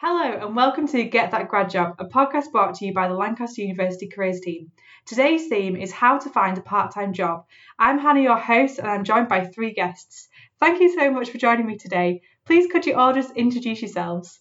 Hello, 0.00 0.46
and 0.46 0.54
welcome 0.54 0.86
to 0.86 1.02
Get 1.02 1.32
That 1.32 1.48
Grad 1.48 1.70
Job, 1.70 1.96
a 1.98 2.04
podcast 2.04 2.52
brought 2.52 2.76
to 2.76 2.86
you 2.86 2.94
by 2.94 3.08
the 3.08 3.14
Lancaster 3.14 3.62
University 3.62 4.06
Careers 4.06 4.38
Team. 4.38 4.70
Today's 5.04 5.48
theme 5.48 5.74
is 5.74 5.90
how 5.90 6.18
to 6.18 6.30
find 6.30 6.56
a 6.56 6.60
part 6.60 6.94
time 6.94 7.12
job. 7.12 7.46
I'm 7.80 7.98
Hannah, 7.98 8.20
your 8.20 8.38
host, 8.38 8.78
and 8.78 8.86
I'm 8.86 9.02
joined 9.02 9.28
by 9.28 9.46
three 9.46 9.72
guests. 9.72 10.28
Thank 10.60 10.80
you 10.80 10.96
so 10.96 11.10
much 11.10 11.30
for 11.30 11.38
joining 11.38 11.66
me 11.66 11.78
today. 11.78 12.20
Please, 12.46 12.70
could 12.70 12.86
you 12.86 12.94
all 12.94 13.12
just 13.12 13.36
introduce 13.36 13.82
yourselves? 13.82 14.38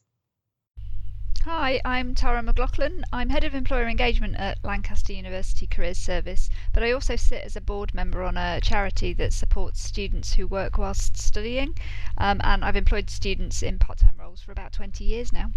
Hi, 1.45 1.79
I'm 1.85 2.13
Tara 2.13 2.43
McLaughlin. 2.43 3.05
I'm 3.13 3.29
Head 3.29 3.43
of 3.45 3.55
Employer 3.55 3.87
Engagement 3.87 4.35
at 4.37 4.63
Lancaster 4.65 5.13
University 5.13 5.65
Careers 5.65 5.97
Service, 5.97 6.49
but 6.73 6.83
I 6.83 6.91
also 6.91 7.15
sit 7.15 7.43
as 7.43 7.55
a 7.55 7.61
board 7.61 7.93
member 7.93 8.21
on 8.23 8.35
a 8.35 8.59
charity 8.61 9.13
that 9.13 9.31
supports 9.31 9.81
students 9.81 10.33
who 10.33 10.45
work 10.45 10.77
whilst 10.77 11.15
studying, 11.15 11.77
um, 12.17 12.41
and 12.43 12.65
I've 12.65 12.75
employed 12.75 13.09
students 13.09 13.63
in 13.63 13.79
part 13.79 13.99
time 13.99 14.15
roles 14.19 14.41
for 14.41 14.51
about 14.51 14.73
20 14.73 15.03
years 15.05 15.31
now. 15.31 15.51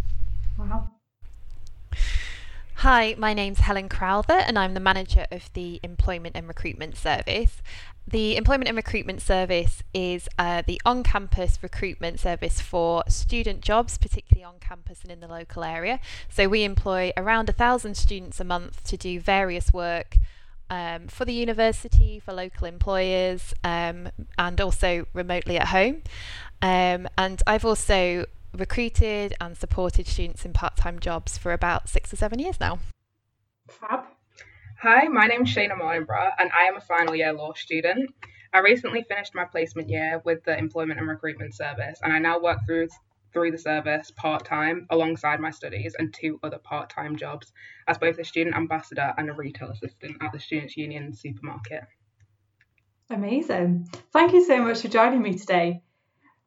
Wow. 0.57 0.91
Hi, 2.77 3.15
my 3.19 3.35
name's 3.35 3.61
Helen 3.61 3.91
Crowther, 3.91 4.39
and 4.39 4.59
I'm 4.59 4.73
the 4.75 4.81
manager 4.81 5.27
of 5.31 5.53
the 5.53 5.81
Employment 5.83 6.35
and 6.35 6.49
Recruitment 6.49 6.97
Service. 6.97 7.61
The 8.11 8.37
Employment 8.37 8.67
and 8.67 8.77
Recruitment 8.77 9.23
Service 9.23 9.85
is 9.95 10.29
uh, 10.37 10.63
the 10.67 10.81
on 10.85 11.05
campus 11.05 11.61
recruitment 11.63 12.19
service 12.19 12.61
for 12.61 13.05
student 13.07 13.61
jobs, 13.61 13.99
particularly 13.99 14.43
on 14.43 14.55
campus 14.59 15.03
and 15.03 15.13
in 15.13 15.21
the 15.21 15.29
local 15.29 15.63
area. 15.63 16.01
So 16.29 16.49
we 16.49 16.65
employ 16.65 17.13
around 17.17 17.49
a 17.49 17.53
thousand 17.53 17.97
students 17.97 18.41
a 18.41 18.45
month 18.45 18.83
to 18.85 18.97
do 18.97 19.21
various 19.21 19.73
work. 19.73 20.17
Um, 20.71 21.09
for 21.09 21.25
the 21.25 21.33
university, 21.33 22.21
for 22.21 22.33
local 22.33 22.67
employers, 22.67 23.53
um, 23.65 24.09
and 24.39 24.61
also 24.61 25.07
remotely 25.13 25.59
at 25.59 25.69
home. 25.69 26.03
Um, 26.63 27.09
and 27.19 27.43
I've 27.45 27.65
also 27.65 28.25
recruited 28.57 29.35
and 29.41 29.57
supported 29.57 30.07
students 30.07 30.45
in 30.45 30.53
part 30.53 30.77
time 30.77 31.01
jobs 31.01 31.39
for 31.39 31.53
about 31.53 31.89
six 31.89 32.13
or 32.13 32.17
seven 32.17 32.39
years 32.39 32.61
now. 32.61 32.79
Fab. 33.69 34.05
Hi, 34.83 35.09
my 35.09 35.27
name 35.27 35.43
is 35.43 35.55
Shayna 35.55 35.79
Martinborough, 35.79 36.31
and 36.39 36.51
I 36.59 36.63
am 36.63 36.79
a 36.79 36.81
final 36.81 37.15
year 37.15 37.35
law 37.35 37.53
student. 37.53 38.15
I 38.51 38.61
recently 38.61 39.03
finished 39.03 39.35
my 39.35 39.45
placement 39.45 39.91
year 39.91 40.23
with 40.25 40.43
the 40.45 40.57
Employment 40.57 40.99
and 40.99 41.07
Recruitment 41.07 41.55
Service, 41.55 42.01
and 42.03 42.11
I 42.11 42.19
now 42.19 42.41
work 42.41 42.61
through 42.65 42.89
through 43.35 43.51
the 43.51 43.59
service 43.59 44.11
part 44.17 44.47
time 44.47 44.87
alongside 44.89 45.39
my 45.39 45.51
studies 45.51 45.97
and 45.99 46.15
two 46.15 46.41
other 46.43 46.57
part 46.57 46.89
time 46.89 47.17
jobs 47.17 47.53
as 47.87 47.99
both 47.99 48.19
a 48.19 48.25
student 48.25 48.57
ambassador 48.57 49.13
and 49.19 49.29
a 49.29 49.35
retail 49.35 49.69
assistant 49.69 50.17
at 50.23 50.33
the 50.33 50.41
Students' 50.41 50.79
Union 50.79 51.13
supermarket. 51.13 51.85
Amazing. 53.11 53.87
Thank 54.15 54.33
you 54.33 54.43
so 54.43 54.63
much 54.63 54.81
for 54.81 54.89
joining 54.89 55.21
me 55.21 55.35
today. 55.35 55.83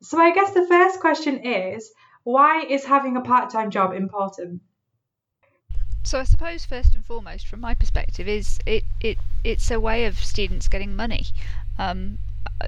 So, 0.02 0.18
I 0.18 0.34
guess 0.34 0.56
the 0.56 0.66
first 0.66 1.00
question 1.00 1.46
is 1.46 1.92
why 2.24 2.64
is 2.68 2.84
having 2.84 3.16
a 3.16 3.22
part 3.22 3.52
time 3.52 3.70
job 3.70 3.94
important? 3.94 4.64
So 6.06 6.20
I 6.20 6.26
suppose 6.26 6.66
first 6.66 6.96
and 6.96 7.06
foremost, 7.06 7.48
from 7.48 7.62
my 7.62 7.74
perspective, 7.74 8.28
is 8.28 8.60
it, 8.66 8.84
it 9.00 9.18
it's 9.44 9.72
a 9.72 9.80
way 9.80 10.06
of 10.06 10.20
students 10.20 10.68
getting 10.68 10.96
money. 10.96 11.28
Um, 11.80 12.20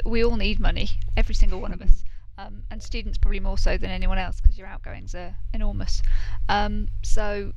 we 0.06 0.24
all 0.24 0.38
need 0.38 0.60
money, 0.60 0.90
every 1.18 1.36
single 1.36 1.60
one 1.60 1.74
of 1.74 1.82
us, 1.82 2.06
um, 2.38 2.64
and 2.72 2.82
students 2.82 3.18
probably 3.18 3.42
more 3.42 3.58
so 3.58 3.78
than 3.78 3.92
anyone 3.92 4.18
else 4.18 4.40
because 4.40 4.58
your 4.58 4.68
outgoings 4.68 5.14
are 5.14 5.36
enormous. 5.54 6.02
Um, 6.48 6.88
so 7.04 7.54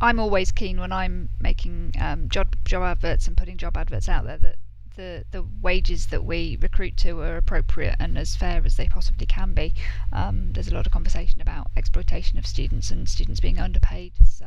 I'm 0.00 0.20
always 0.20 0.52
keen 0.52 0.78
when 0.78 0.92
I'm 0.92 1.30
making 1.40 1.94
um, 2.00 2.28
job 2.28 2.54
job 2.64 2.84
adverts 2.84 3.26
and 3.26 3.36
putting 3.36 3.56
job 3.56 3.76
adverts 3.76 4.08
out 4.08 4.24
there 4.24 4.38
that 4.38 4.56
the, 4.94 5.24
the 5.30 5.44
wages 5.62 6.06
that 6.06 6.24
we 6.24 6.58
recruit 6.60 6.96
to 6.98 7.20
are 7.20 7.36
appropriate 7.36 7.96
and 7.98 8.16
as 8.18 8.36
fair 8.36 8.62
as 8.64 8.76
they 8.76 8.86
possibly 8.86 9.26
can 9.26 9.52
be. 9.52 9.74
Um, 10.12 10.52
there's 10.52 10.68
a 10.68 10.74
lot 10.74 10.86
of 10.86 10.92
conversation 10.92 11.40
about 11.40 11.70
exploitation 11.76 12.38
of 12.38 12.46
students 12.46 12.90
and 12.90 13.08
students 13.08 13.40
being 13.40 13.58
underpaid. 13.58 14.12
So 14.24 14.46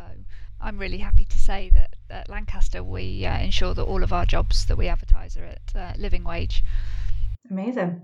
I'm 0.61 0.77
really 0.77 0.99
happy 0.99 1.25
to 1.25 1.37
say 1.37 1.71
that 1.73 1.95
at 2.09 2.29
Lancaster 2.29 2.83
we 2.83 3.25
uh, 3.25 3.39
ensure 3.39 3.73
that 3.73 3.83
all 3.83 4.03
of 4.03 4.13
our 4.13 4.25
jobs 4.25 4.65
that 4.65 4.77
we 4.77 4.87
advertise 4.87 5.35
are 5.37 5.45
at 5.45 5.75
uh, 5.75 5.93
living 5.97 6.23
wage. 6.23 6.63
Amazing. 7.49 8.01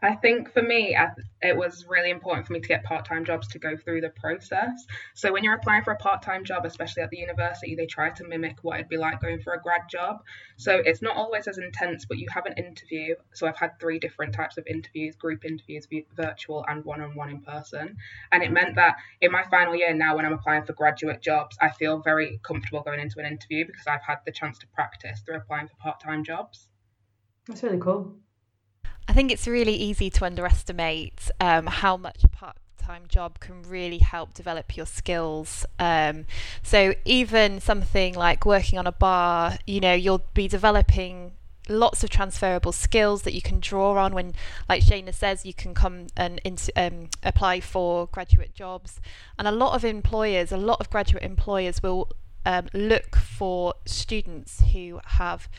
I 0.00 0.14
think 0.14 0.52
for 0.52 0.62
me, 0.62 0.96
it 1.42 1.56
was 1.56 1.84
really 1.88 2.10
important 2.10 2.46
for 2.46 2.52
me 2.52 2.60
to 2.60 2.68
get 2.68 2.84
part 2.84 3.04
time 3.04 3.24
jobs 3.24 3.48
to 3.48 3.58
go 3.58 3.76
through 3.76 4.00
the 4.00 4.10
process. 4.10 4.86
So, 5.14 5.32
when 5.32 5.42
you're 5.42 5.54
applying 5.54 5.82
for 5.82 5.92
a 5.92 5.96
part 5.96 6.22
time 6.22 6.44
job, 6.44 6.64
especially 6.64 7.02
at 7.02 7.10
the 7.10 7.18
university, 7.18 7.74
they 7.74 7.86
try 7.86 8.10
to 8.10 8.24
mimic 8.24 8.58
what 8.62 8.76
it'd 8.76 8.88
be 8.88 8.96
like 8.96 9.20
going 9.20 9.40
for 9.40 9.54
a 9.54 9.60
grad 9.60 9.88
job. 9.90 10.22
So, 10.56 10.76
it's 10.76 11.02
not 11.02 11.16
always 11.16 11.48
as 11.48 11.58
intense, 11.58 12.04
but 12.04 12.18
you 12.18 12.28
have 12.32 12.46
an 12.46 12.52
interview. 12.52 13.16
So, 13.34 13.48
I've 13.48 13.56
had 13.56 13.80
three 13.80 13.98
different 13.98 14.34
types 14.34 14.56
of 14.56 14.66
interviews 14.68 15.16
group 15.16 15.44
interviews, 15.44 15.88
virtual, 16.14 16.64
and 16.68 16.84
one 16.84 17.00
on 17.00 17.16
one 17.16 17.30
in 17.30 17.40
person. 17.40 17.96
And 18.30 18.44
it 18.44 18.52
meant 18.52 18.76
that 18.76 18.98
in 19.20 19.32
my 19.32 19.42
final 19.50 19.74
year 19.74 19.92
now, 19.94 20.14
when 20.14 20.24
I'm 20.24 20.32
applying 20.32 20.64
for 20.64 20.74
graduate 20.74 21.22
jobs, 21.22 21.56
I 21.60 21.70
feel 21.70 21.98
very 21.98 22.38
comfortable 22.44 22.82
going 22.82 23.00
into 23.00 23.18
an 23.18 23.26
interview 23.26 23.66
because 23.66 23.88
I've 23.88 24.02
had 24.02 24.18
the 24.24 24.32
chance 24.32 24.58
to 24.58 24.68
practice 24.68 25.22
through 25.26 25.36
applying 25.38 25.66
for 25.66 25.74
part 25.74 26.00
time 26.00 26.22
jobs. 26.22 26.68
That's 27.48 27.64
really 27.64 27.78
cool. 27.78 28.14
I 29.08 29.14
think 29.14 29.32
it's 29.32 29.48
really 29.48 29.74
easy 29.74 30.10
to 30.10 30.26
underestimate 30.26 31.30
um, 31.40 31.66
how 31.66 31.96
much 31.96 32.22
a 32.22 32.28
part 32.28 32.58
time 32.76 33.04
job 33.08 33.40
can 33.40 33.62
really 33.62 33.98
help 33.98 34.34
develop 34.34 34.76
your 34.76 34.84
skills. 34.84 35.64
Um, 35.78 36.26
so, 36.62 36.94
even 37.06 37.58
something 37.60 38.14
like 38.14 38.44
working 38.44 38.78
on 38.78 38.86
a 38.86 38.92
bar, 38.92 39.56
you 39.66 39.80
know, 39.80 39.94
you'll 39.94 40.24
be 40.34 40.46
developing 40.46 41.32
lots 41.70 42.04
of 42.04 42.10
transferable 42.10 42.72
skills 42.72 43.22
that 43.22 43.34
you 43.34 43.42
can 43.42 43.60
draw 43.60 43.96
on 43.98 44.14
when 44.14 44.32
like 44.70 44.82
Shayna 44.82 45.12
says 45.14 45.44
you 45.44 45.52
can 45.52 45.74
come 45.74 46.06
and 46.16 46.40
um, 46.76 47.10
apply 47.22 47.60
for 47.60 48.06
graduate 48.06 48.54
jobs 48.54 49.02
and 49.38 49.46
a 49.46 49.52
lot 49.52 49.74
of 49.74 49.84
employers 49.84 50.50
a 50.50 50.56
lot 50.56 50.80
of 50.80 50.88
graduate 50.88 51.22
employers 51.22 51.82
will 51.82 52.08
um, 52.46 52.68
look 52.72 53.16
for 53.16 53.74
students 53.84 54.62
who 54.72 54.98
have 55.04 55.50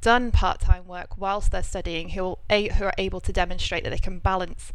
done 0.00 0.30
part-time 0.30 0.86
work 0.86 1.18
whilst 1.18 1.52
they're 1.52 1.62
studying 1.62 2.10
who, 2.10 2.36
who 2.50 2.84
are 2.84 2.94
able 2.98 3.20
to 3.20 3.32
demonstrate 3.32 3.84
that 3.84 3.90
they 3.90 3.98
can 3.98 4.18
balance 4.18 4.72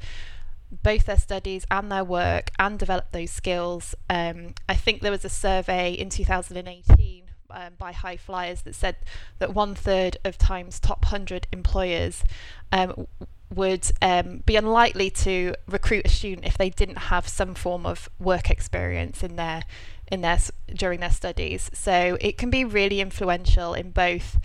both 0.83 1.05
their 1.05 1.17
studies 1.17 1.65
and 1.69 1.91
their 1.91 2.03
work 2.03 2.49
and 2.57 2.79
develop 2.79 3.11
those 3.11 3.31
skills. 3.31 3.93
Um, 4.09 4.55
I 4.69 4.75
think 4.75 5.01
there 5.01 5.11
was 5.11 5.25
a 5.25 5.29
survey 5.29 5.93
in 5.93 6.09
2018 6.09 7.23
um, 7.49 7.73
by 7.77 7.91
High 7.91 8.17
Fliers 8.17 8.61
that 8.61 8.75
said 8.75 8.95
that 9.39 9.53
one 9.53 9.75
third 9.75 10.17
of 10.23 10.37
Time's 10.37 10.79
top 10.79 11.03
100 11.03 11.47
employers 11.51 12.23
um, 12.71 13.07
would 13.53 13.91
um, 14.01 14.43
be 14.45 14.55
unlikely 14.55 15.09
to 15.09 15.53
recruit 15.67 16.05
a 16.05 16.09
student 16.09 16.47
if 16.47 16.57
they 16.57 16.69
didn't 16.69 16.97
have 16.97 17.27
some 17.27 17.53
form 17.53 17.85
of 17.85 18.09
work 18.19 18.49
experience 18.49 19.23
in 19.23 19.35
their 19.35 19.63
in 20.09 20.21
their 20.21 20.37
during 20.73 20.99
their 20.99 21.11
studies. 21.11 21.69
So 21.73 22.17
it 22.19 22.37
can 22.37 22.49
be 22.49 22.65
really 22.65 23.01
influential 23.01 23.73
in 23.73 23.91
both 23.91 24.37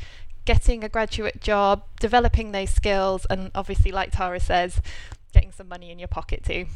getting 0.47 0.83
a 0.83 0.89
graduate 0.89 1.43
job, 1.43 1.83
developing 2.01 2.53
those 2.53 2.71
skills, 2.71 3.27
and 3.29 3.51
obviously, 3.55 3.93
like 3.93 4.13
Tara 4.13 4.41
says, 4.41 4.81
getting 5.35 5.53
some 5.53 5.69
money 5.69 5.91
in 5.91 5.99
your 5.99 6.09
pocket 6.09 6.43
too. 6.43 6.67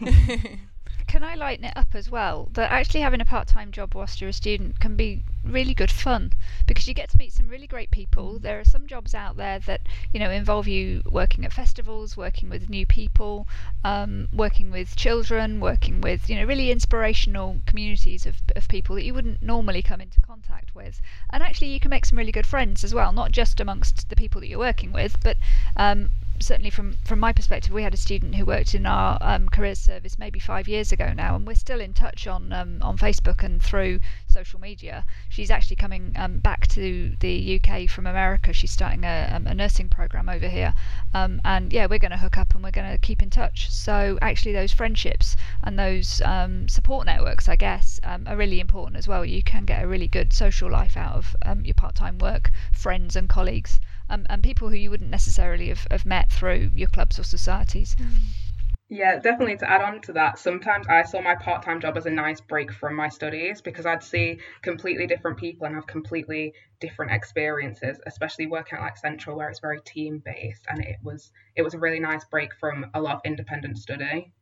can 1.06 1.22
I 1.22 1.34
lighten 1.34 1.64
it 1.64 1.76
up 1.76 1.94
as 1.94 2.10
well? 2.10 2.48
That 2.54 2.70
actually 2.72 3.00
having 3.00 3.20
a 3.20 3.24
part 3.24 3.46
time 3.46 3.70
job 3.70 3.94
whilst 3.94 4.20
you're 4.20 4.30
a 4.30 4.32
student 4.32 4.80
can 4.80 4.96
be 4.96 5.22
really 5.44 5.74
good 5.74 5.90
fun 5.90 6.32
because 6.66 6.88
you 6.88 6.94
get 6.94 7.08
to 7.10 7.16
meet 7.16 7.32
some 7.32 7.48
really 7.48 7.66
great 7.66 7.90
people. 7.90 8.34
Mm. 8.34 8.42
There 8.42 8.58
are 8.58 8.64
some 8.64 8.86
jobs 8.86 9.14
out 9.14 9.36
there 9.36 9.60
that 9.60 9.82
you 10.12 10.18
know 10.18 10.30
involve 10.30 10.66
you 10.66 11.02
working 11.08 11.44
at 11.44 11.52
festivals, 11.52 12.16
working 12.16 12.48
with 12.48 12.68
new 12.68 12.84
people, 12.84 13.46
um, 13.84 14.28
working 14.32 14.70
with 14.70 14.96
children, 14.96 15.60
working 15.60 16.00
with 16.00 16.28
you 16.28 16.36
know 16.36 16.44
really 16.44 16.70
inspirational 16.70 17.60
communities 17.66 18.26
of, 18.26 18.36
of 18.56 18.68
people 18.68 18.96
that 18.96 19.04
you 19.04 19.14
wouldn't 19.14 19.42
normally 19.42 19.82
come 19.82 20.00
into 20.00 20.20
contact 20.20 20.74
with. 20.74 21.00
And 21.30 21.42
actually, 21.42 21.68
you 21.68 21.80
can 21.80 21.90
make 21.90 22.04
some 22.04 22.18
really 22.18 22.32
good 22.32 22.46
friends 22.46 22.82
as 22.82 22.94
well, 22.94 23.12
not 23.12 23.30
just 23.30 23.60
amongst 23.60 24.08
the 24.08 24.16
people 24.16 24.40
that 24.40 24.48
you're 24.48 24.58
working 24.58 24.92
with, 24.92 25.22
but 25.22 25.36
um, 25.76 26.10
certainly 26.40 26.70
from 26.70 26.96
from 27.04 27.18
my 27.20 27.32
perspective, 27.32 27.72
we 27.72 27.82
had 27.82 27.94
a 27.94 27.96
student 27.96 28.34
who 28.34 28.44
worked 28.44 28.74
in 28.74 28.86
our 28.86 29.18
um, 29.20 29.48
careers 29.48 29.78
service 29.78 30.18
maybe 30.18 30.38
five 30.38 30.68
years 30.68 30.92
ago 30.92 31.12
now, 31.12 31.36
and 31.36 31.46
we're 31.46 31.54
still 31.54 31.80
in 31.80 31.94
touch 31.94 32.26
on 32.26 32.52
um, 32.52 32.78
on 32.82 32.98
Facebook 32.98 33.42
and 33.42 33.62
through 33.62 34.00
social 34.26 34.60
media. 34.60 35.04
She's 35.28 35.50
actually 35.50 35.76
coming 35.76 36.12
um, 36.16 36.38
back 36.38 36.66
to 36.68 37.16
the 37.20 37.60
UK 37.60 37.88
from 37.88 38.06
America. 38.06 38.52
She's 38.52 38.70
starting 38.70 39.04
a, 39.04 39.30
um, 39.32 39.46
a 39.46 39.54
nursing 39.54 39.88
program 39.88 40.28
over 40.28 40.48
here, 40.48 40.74
um, 41.14 41.40
and 41.44 41.72
yeah, 41.72 41.86
we're 41.86 41.98
going 41.98 42.10
to 42.10 42.18
hook 42.18 42.36
up 42.36 42.54
and 42.54 42.62
we're 42.62 42.70
going 42.70 42.90
to 42.90 42.98
keep 42.98 43.22
in 43.22 43.30
touch. 43.30 43.70
So 43.70 44.18
actually, 44.20 44.52
those 44.52 44.72
friendships 44.72 45.36
and 45.62 45.78
those 45.78 46.20
um, 46.22 46.68
support 46.68 47.06
networks, 47.06 47.48
I 47.48 47.56
guess, 47.56 48.00
are 48.04 48.36
really 48.36 48.60
important 48.60 48.96
as 48.96 49.08
well. 49.08 49.24
You 49.24 49.42
can 49.42 49.64
get 49.64 49.82
a 49.82 49.88
really 49.88 50.08
good 50.08 50.32
social 50.32 50.70
life 50.70 50.96
out 50.96 51.16
of 51.16 51.64
your 51.64 51.74
part-time 51.74 52.18
work, 52.18 52.50
friends 52.72 53.16
and 53.16 53.28
colleagues 53.28 53.80
um, 54.08 54.26
and 54.28 54.42
people 54.42 54.68
who 54.68 54.76
you 54.76 54.90
wouldn't 54.90 55.10
necessarily 55.10 55.68
have, 55.68 55.86
have 55.90 56.06
met 56.06 56.30
through 56.30 56.70
your 56.74 56.88
clubs 56.88 57.18
or 57.18 57.24
societies. 57.24 57.96
Mm. 57.98 58.46
Yeah, 58.88 59.18
definitely 59.18 59.56
to 59.56 59.70
add 59.70 59.82
on 59.82 60.00
to 60.02 60.12
that, 60.12 60.38
sometimes 60.38 60.86
I 60.86 61.02
saw 61.02 61.20
my 61.20 61.34
part 61.34 61.64
time 61.64 61.80
job 61.80 61.96
as 61.96 62.06
a 62.06 62.10
nice 62.10 62.40
break 62.40 62.70
from 62.72 62.94
my 62.94 63.08
studies 63.08 63.60
because 63.60 63.84
I'd 63.84 64.02
see 64.02 64.38
completely 64.62 65.08
different 65.08 65.38
people 65.38 65.66
and 65.66 65.74
have 65.74 65.88
completely 65.88 66.52
different 66.78 67.10
experiences, 67.10 68.00
especially 68.06 68.46
working 68.46 68.78
at 68.78 68.82
like 68.82 68.96
Central 68.96 69.36
where 69.36 69.48
it's 69.48 69.58
very 69.58 69.80
team 69.80 70.22
based 70.24 70.66
and 70.68 70.84
it 70.84 70.96
was 71.02 71.32
it 71.56 71.62
was 71.62 71.74
a 71.74 71.78
really 71.78 71.98
nice 71.98 72.24
break 72.26 72.54
from 72.60 72.86
a 72.94 73.00
lot 73.00 73.16
of 73.16 73.20
independent 73.24 73.76
study. 73.78 74.32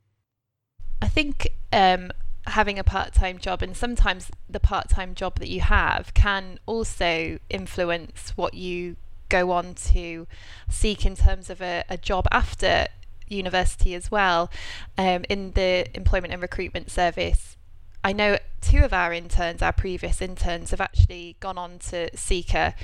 I 1.00 1.08
think 1.08 1.48
um, 1.72 2.10
having 2.46 2.78
a 2.78 2.84
part-time 2.84 3.38
job 3.38 3.62
and 3.62 3.74
sometimes 3.74 4.30
the 4.48 4.60
part-time 4.60 5.14
job 5.14 5.38
that 5.38 5.48
you 5.48 5.62
have 5.62 6.12
can 6.12 6.58
also 6.66 7.38
influence 7.48 8.34
what 8.36 8.52
you 8.52 8.96
go 9.38 9.50
on 9.50 9.74
to 9.74 10.26
seek 10.68 11.04
in 11.04 11.16
terms 11.16 11.50
of 11.50 11.60
a, 11.60 11.84
a 11.88 11.96
job 11.96 12.26
after 12.30 12.86
university 13.26 13.94
as 13.94 14.10
well 14.10 14.50
um, 14.98 15.24
in 15.28 15.52
the 15.52 15.86
employment 15.94 16.32
and 16.32 16.42
recruitment 16.42 16.90
service 16.90 17.56
I 18.04 18.12
know 18.12 18.38
two 18.60 18.84
of 18.84 18.92
our 18.92 19.14
interns, 19.14 19.62
our 19.62 19.72
previous 19.72 20.20
interns, 20.20 20.72
have 20.72 20.80
actually 20.80 21.36
gone 21.40 21.56
on 21.56 21.78
to 21.90 22.14
seek 22.14 22.52
a, 22.52 22.74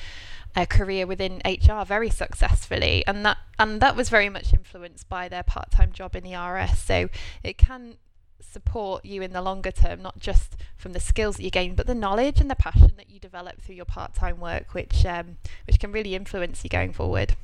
a 0.57 0.67
career 0.67 1.07
within 1.07 1.43
HR 1.45 1.85
very 1.85 2.09
successfully, 2.09 3.05
and 3.07 3.25
that 3.27 3.37
and 3.59 3.83
that 3.83 3.95
was 3.95 4.09
very 4.09 4.31
much 4.31 4.55
influenced 4.55 5.11
by 5.11 5.29
their 5.29 5.43
part-time 5.43 5.93
job 5.93 6.17
in 6.17 6.25
the 6.25 6.35
ERS. 6.35 6.79
So 6.79 7.11
it 7.43 7.59
can 7.59 7.99
support 8.43 9.05
you 9.05 9.23
in 9.23 9.33
the 9.33 9.43
longer 9.43 9.71
term, 9.71 10.03
not 10.03 10.19
just 10.19 10.57
from 10.77 10.93
the 10.93 11.01
skills 11.01 11.37
that 11.37 11.43
you 11.43 11.51
gain, 11.51 11.75
but 11.75 11.87
the 11.87 11.95
knowledge 11.95 12.41
and 12.41 12.51
the 12.51 12.57
passion 12.57 12.93
that 12.97 13.11
you 13.11 13.21
develop 13.21 13.61
through 13.61 13.75
your 13.75 13.85
part-time 13.85 14.41
work, 14.41 14.75
which 14.75 15.05
um, 15.07 15.37
which 15.67 15.79
can 15.79 15.93
really 15.93 16.15
influence 16.15 16.63
you 16.65 16.71
going 16.71 16.93
forward. 16.93 17.35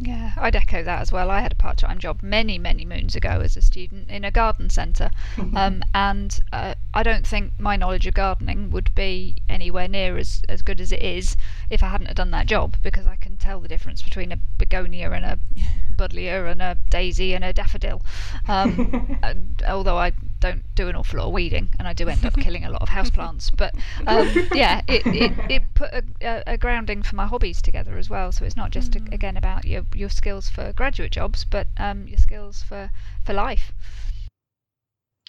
Yeah, 0.00 0.32
I'd 0.36 0.54
echo 0.54 0.84
that 0.84 1.00
as 1.00 1.10
well. 1.10 1.28
I 1.28 1.40
had 1.40 1.50
a 1.50 1.56
part 1.56 1.78
time 1.78 1.98
job 1.98 2.22
many, 2.22 2.56
many 2.56 2.84
moons 2.84 3.16
ago 3.16 3.40
as 3.42 3.56
a 3.56 3.62
student 3.62 4.08
in 4.08 4.24
a 4.24 4.30
garden 4.30 4.70
centre, 4.70 5.10
um, 5.56 5.82
and 5.92 6.38
uh, 6.52 6.74
I 6.94 7.02
don't 7.02 7.26
think 7.26 7.52
my 7.58 7.74
knowledge 7.74 8.06
of 8.06 8.14
gardening 8.14 8.70
would 8.70 8.94
be 8.94 9.36
anywhere 9.48 9.88
near 9.88 10.16
as, 10.16 10.42
as 10.48 10.62
good 10.62 10.80
as 10.80 10.92
it 10.92 11.02
is 11.02 11.36
if 11.68 11.82
I 11.82 11.88
hadn't 11.88 12.14
done 12.14 12.30
that 12.30 12.46
job 12.46 12.76
because 12.82 13.06
I 13.06 13.16
can 13.16 13.36
tell 13.36 13.58
the 13.60 13.66
difference 13.66 14.00
between 14.02 14.30
a 14.30 14.38
begonia 14.56 15.10
and 15.10 15.24
a 15.24 15.38
buddleia 15.96 16.46
and 16.50 16.62
a 16.62 16.78
daisy 16.90 17.34
and 17.34 17.44
a 17.44 17.52
daffodil. 17.52 18.02
Um, 18.46 19.18
and, 19.22 19.62
although 19.66 19.98
I 19.98 20.12
don't 20.40 20.62
do 20.74 20.88
an 20.88 20.96
awful 20.96 21.18
lot 21.18 21.26
of 21.26 21.32
weeding 21.32 21.68
and 21.78 21.88
I 21.88 21.92
do 21.92 22.08
end 22.08 22.24
up 22.24 22.34
killing 22.34 22.64
a 22.64 22.70
lot 22.70 22.82
of 22.82 22.88
houseplants, 22.88 23.50
but 23.56 23.74
um, 24.06 24.28
yeah, 24.54 24.82
it, 24.86 25.06
it, 25.06 25.32
it 25.50 25.62
put 25.74 25.90
a, 25.92 26.42
a, 26.46 26.58
grounding 26.58 27.02
for 27.02 27.16
my 27.16 27.26
hobbies 27.26 27.60
together 27.60 27.98
as 27.98 28.08
well. 28.08 28.32
So 28.32 28.44
it's 28.44 28.56
not 28.56 28.70
just 28.70 28.92
mm. 28.92 29.12
again 29.12 29.36
about 29.36 29.64
your 29.64 29.84
your 29.94 30.08
skills 30.08 30.48
for 30.48 30.72
graduate 30.72 31.12
jobs, 31.12 31.44
but 31.44 31.66
um, 31.76 32.06
your 32.06 32.18
skills 32.18 32.62
for 32.62 32.90
for 33.24 33.32
life. 33.32 33.72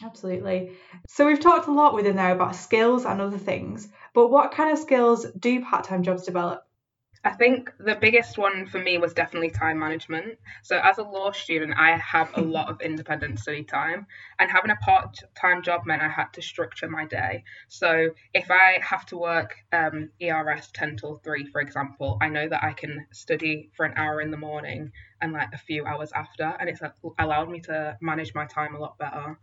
Absolutely. 0.02 0.72
So 1.08 1.26
we've 1.26 1.40
talked 1.40 1.68
a 1.68 1.74
lot 1.74 1.94
within 1.94 2.16
there 2.16 2.32
about 2.32 2.56
skills 2.56 3.06
and 3.06 3.20
other 3.20 3.38
things, 3.38 3.90
but 4.14 4.30
what 4.30 4.52
kind 4.52 4.72
of 4.72 4.80
skills 4.80 5.26
do 5.38 5.64
part-time 5.64 6.04
jobs 6.04 6.24
develop? 6.24 6.66
I 7.24 7.32
think 7.32 7.74
the 7.80 7.96
biggest 7.96 8.38
one 8.38 8.66
for 8.66 8.80
me 8.80 8.98
was 8.98 9.14
definitely 9.14 9.50
time 9.50 9.80
management. 9.80 10.40
So, 10.64 10.80
as 10.82 11.00
a 11.00 11.04
law 11.04 11.32
student, 11.34 11.74
I 11.78 11.98
have 11.98 12.32
a 12.38 12.42
lot 12.42 12.70
of 12.70 12.80
independent 12.80 13.40
study 13.40 13.66
time, 13.66 14.08
and 14.40 14.50
having 14.50 14.72
a 14.72 14.78
part 14.78 15.18
time 15.36 15.62
job 15.62 15.86
meant 15.86 16.02
I 16.02 16.08
had 16.08 16.32
to 16.34 16.42
structure 16.42 16.88
my 16.88 17.06
day. 17.06 17.44
So, 17.68 18.12
if 18.34 18.50
I 18.50 18.80
have 18.82 19.06
to 19.08 19.18
work 19.18 19.54
um, 19.74 20.12
ERS 20.22 20.72
10 20.72 20.96
till 20.96 21.16
3, 21.18 21.48
for 21.48 21.60
example, 21.60 22.18
I 22.22 22.30
know 22.30 22.48
that 22.48 22.64
I 22.64 22.72
can 22.72 23.06
study 23.12 23.70
for 23.76 23.86
an 23.86 23.94
hour 23.98 24.22
in 24.22 24.32
the 24.32 24.38
morning 24.38 24.94
and 25.20 25.34
like 25.34 25.54
a 25.54 25.58
few 25.58 25.86
hours 25.86 26.14
after, 26.14 26.56
and 26.58 26.70
it's 26.70 26.82
allowed 27.18 27.50
me 27.50 27.60
to 27.62 27.98
manage 28.00 28.34
my 28.34 28.46
time 28.46 28.76
a 28.76 28.80
lot 28.80 28.98
better 28.98 29.38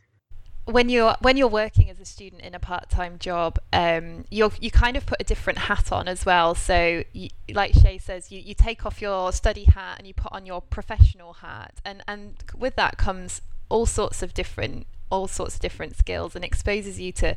when 0.67 0.89
you're 0.89 1.15
when 1.21 1.37
you're 1.37 1.49
working 1.49 1.89
as 1.89 2.01
a 2.01 2.05
student 2.05 2.43
in 2.43 2.55
a 2.55 2.59
part-time 2.59 3.19
job 3.19 3.59
um, 3.73 4.25
you 4.31 4.51
you 4.61 4.71
kind 4.71 4.97
of 4.97 5.07
put 5.07 5.21
a 5.21 5.25
different 5.25 5.61
hat 5.61 5.93
on 5.93 6.09
as 6.09 6.27
well. 6.27 6.55
So 6.55 7.05
you, 7.13 7.29
like 7.53 7.73
Shay 7.75 7.99
says 7.99 8.33
you, 8.33 8.41
you 8.41 8.55
take 8.55 8.85
off 8.85 9.01
your 9.01 9.33
study 9.33 9.65
hat 9.65 9.97
and 9.99 10.07
you 10.07 10.15
put 10.15 10.33
on 10.33 10.45
your 10.45 10.61
professional 10.61 11.35
hat. 11.35 11.75
And 11.85 12.03
and 12.09 12.35
with 12.57 12.77
that 12.77 12.99
comes 12.99 13.43
all 13.69 13.87
sorts 13.87 14.23
of 14.23 14.35
different 14.35 14.87
all 15.11 15.29
sorts 15.29 15.55
of 15.55 15.61
different 15.61 15.97
skills 15.97 16.35
and 16.35 16.45
exposes 16.45 16.99
you 17.01 17.13
to 17.13 17.37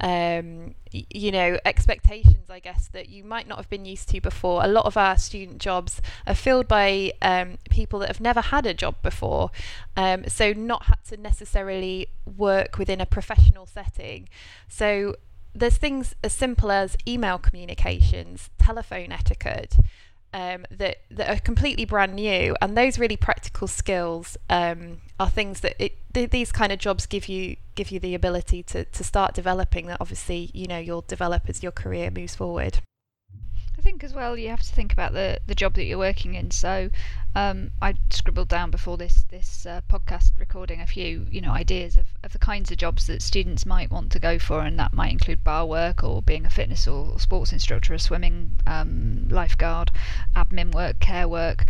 um, 0.00 0.74
you 0.90 1.30
know 1.30 1.58
expectations 1.64 2.50
i 2.50 2.58
guess 2.58 2.88
that 2.88 3.08
you 3.08 3.24
might 3.24 3.48
not 3.48 3.58
have 3.58 3.68
been 3.68 3.84
used 3.84 4.08
to 4.08 4.20
before. 4.20 4.64
A 4.64 4.68
lot 4.68 4.86
of 4.86 4.96
our 4.96 5.16
student 5.16 5.58
jobs 5.58 6.00
are 6.26 6.34
filled 6.34 6.68
by 6.68 7.12
um, 7.22 7.58
people 7.70 7.98
that 8.00 8.08
have 8.08 8.20
never 8.20 8.40
had 8.40 8.66
a 8.66 8.74
job 8.74 8.96
before 9.02 9.50
um, 9.96 10.24
so 10.28 10.52
not 10.52 10.84
had 10.84 10.98
to 11.08 11.16
necessarily 11.16 12.08
work 12.36 12.78
within 12.78 13.00
a 13.00 13.06
professional 13.06 13.66
setting. 13.66 14.28
So 14.68 15.16
there's 15.54 15.76
things 15.76 16.14
as 16.24 16.32
simple 16.32 16.70
as 16.70 16.96
email 17.06 17.38
communications 17.38 18.50
telephone 18.58 19.12
etiquette 19.12 19.76
um, 20.34 20.66
that 20.70 20.98
that 21.10 21.30
are 21.30 21.38
completely 21.38 21.84
brand 21.86 22.14
new, 22.14 22.56
and 22.60 22.76
those 22.76 22.98
really 22.98 23.16
practical 23.16 23.68
skills 23.68 24.36
um, 24.50 25.00
are 25.18 25.30
things 25.30 25.60
that 25.60 25.76
it, 25.78 25.96
th- 26.12 26.30
these 26.30 26.52
kind 26.52 26.72
of 26.72 26.78
jobs 26.78 27.06
give 27.06 27.28
you 27.28 27.56
give 27.76 27.90
you 27.90 28.00
the 28.00 28.14
ability 28.14 28.62
to 28.64 28.84
to 28.84 29.04
start 29.04 29.32
developing. 29.32 29.86
That 29.86 29.98
obviously 30.00 30.50
you 30.52 30.66
know 30.66 30.78
you'll 30.78 31.02
develop 31.06 31.48
as 31.48 31.62
your 31.62 31.72
career 31.72 32.10
moves 32.10 32.34
forward 32.34 32.80
think 33.84 34.02
as 34.02 34.14
well 34.14 34.34
you 34.34 34.48
have 34.48 34.62
to 34.62 34.74
think 34.74 34.94
about 34.94 35.12
the, 35.12 35.38
the 35.46 35.54
job 35.54 35.74
that 35.74 35.84
you're 35.84 35.98
working 35.98 36.34
in. 36.34 36.50
So 36.50 36.88
um, 37.34 37.70
I 37.82 37.96
scribbled 38.08 38.48
down 38.48 38.70
before 38.70 38.96
this 38.96 39.24
this 39.28 39.66
uh, 39.66 39.82
podcast 39.90 40.32
recording 40.38 40.80
a 40.80 40.86
few 40.86 41.26
you 41.30 41.42
know 41.42 41.52
ideas 41.52 41.94
of, 41.94 42.06
of 42.22 42.32
the 42.32 42.38
kinds 42.38 42.70
of 42.70 42.78
jobs 42.78 43.06
that 43.08 43.20
students 43.20 43.66
might 43.66 43.90
want 43.90 44.10
to 44.12 44.18
go 44.18 44.38
for, 44.38 44.62
and 44.62 44.78
that 44.78 44.94
might 44.94 45.12
include 45.12 45.44
bar 45.44 45.66
work 45.66 46.02
or 46.02 46.22
being 46.22 46.46
a 46.46 46.50
fitness 46.50 46.88
or 46.88 47.20
sports 47.20 47.52
instructor, 47.52 47.92
a 47.92 47.98
swimming 47.98 48.56
um, 48.66 49.28
lifeguard, 49.28 49.90
admin 50.34 50.72
work, 50.74 50.98
care 50.98 51.28
work. 51.28 51.66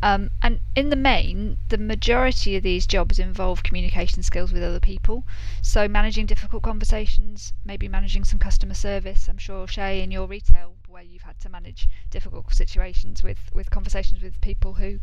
Um, 0.00 0.30
and 0.40 0.60
in 0.74 0.88
the 0.88 0.96
main, 0.96 1.58
the 1.68 1.76
majority 1.76 2.56
of 2.56 2.62
these 2.62 2.86
jobs 2.86 3.18
involve 3.18 3.62
communication 3.62 4.22
skills 4.22 4.52
with 4.52 4.62
other 4.62 4.80
people. 4.80 5.24
So, 5.60 5.86
managing 5.86 6.24
difficult 6.24 6.62
conversations, 6.62 7.52
maybe 7.62 7.88
managing 7.88 8.24
some 8.24 8.38
customer 8.38 8.74
service. 8.74 9.28
I'm 9.28 9.36
sure, 9.36 9.66
Shay, 9.66 10.00
in 10.00 10.10
your 10.10 10.26
retail 10.26 10.77
where 10.98 11.06
you've 11.06 11.22
had 11.22 11.38
to 11.38 11.48
manage 11.48 11.88
difficult 12.10 12.52
situations 12.52 13.22
with, 13.22 13.38
with 13.54 13.70
conversations 13.70 14.20
with 14.20 14.40
people 14.40 14.74
who 14.74 14.98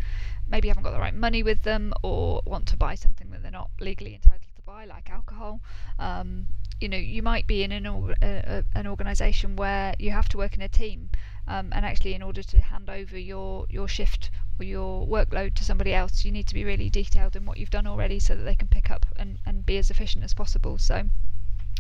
maybe 0.45 0.67
haven't 0.67 0.83
got 0.83 0.91
the 0.91 0.99
right 0.99 1.15
money 1.15 1.41
with 1.41 1.63
them 1.63 1.93
or 2.03 2.41
want 2.45 2.67
to 2.67 2.75
buy 2.75 2.95
something 2.95 3.29
that 3.29 3.41
they're 3.41 3.49
not 3.49 3.69
legally 3.79 4.13
entitled 4.13 4.53
to 4.57 4.61
buy, 4.63 4.83
like 4.83 5.09
alcohol. 5.09 5.61
Um, 5.97 6.47
you 6.81 6.89
know, 6.89 6.97
you 6.97 7.23
might 7.23 7.47
be 7.47 7.63
in 7.63 7.71
an, 7.71 7.85
uh, 7.85 8.63
an 8.75 8.87
organisation 8.87 9.55
where 9.55 9.95
you 9.97 10.11
have 10.11 10.27
to 10.27 10.37
work 10.37 10.55
in 10.55 10.61
a 10.61 10.67
team, 10.67 11.11
um, 11.47 11.69
and 11.71 11.85
actually, 11.85 12.13
in 12.13 12.21
order 12.21 12.43
to 12.43 12.59
hand 12.59 12.89
over 12.89 13.17
your, 13.17 13.65
your 13.69 13.87
shift 13.87 14.29
or 14.59 14.65
your 14.65 15.07
workload 15.07 15.53
to 15.53 15.63
somebody 15.63 15.93
else, 15.93 16.25
you 16.25 16.31
need 16.33 16.47
to 16.47 16.53
be 16.53 16.65
really 16.65 16.89
detailed 16.89 17.37
in 17.37 17.45
what 17.45 17.57
you've 17.57 17.69
done 17.69 17.87
already 17.87 18.19
so 18.19 18.35
that 18.35 18.43
they 18.43 18.55
can 18.55 18.67
pick 18.67 18.91
up 18.91 19.05
and, 19.15 19.39
and 19.45 19.65
be 19.65 19.77
as 19.77 19.89
efficient 19.89 20.25
as 20.25 20.33
possible. 20.33 20.77
So, 20.77 21.09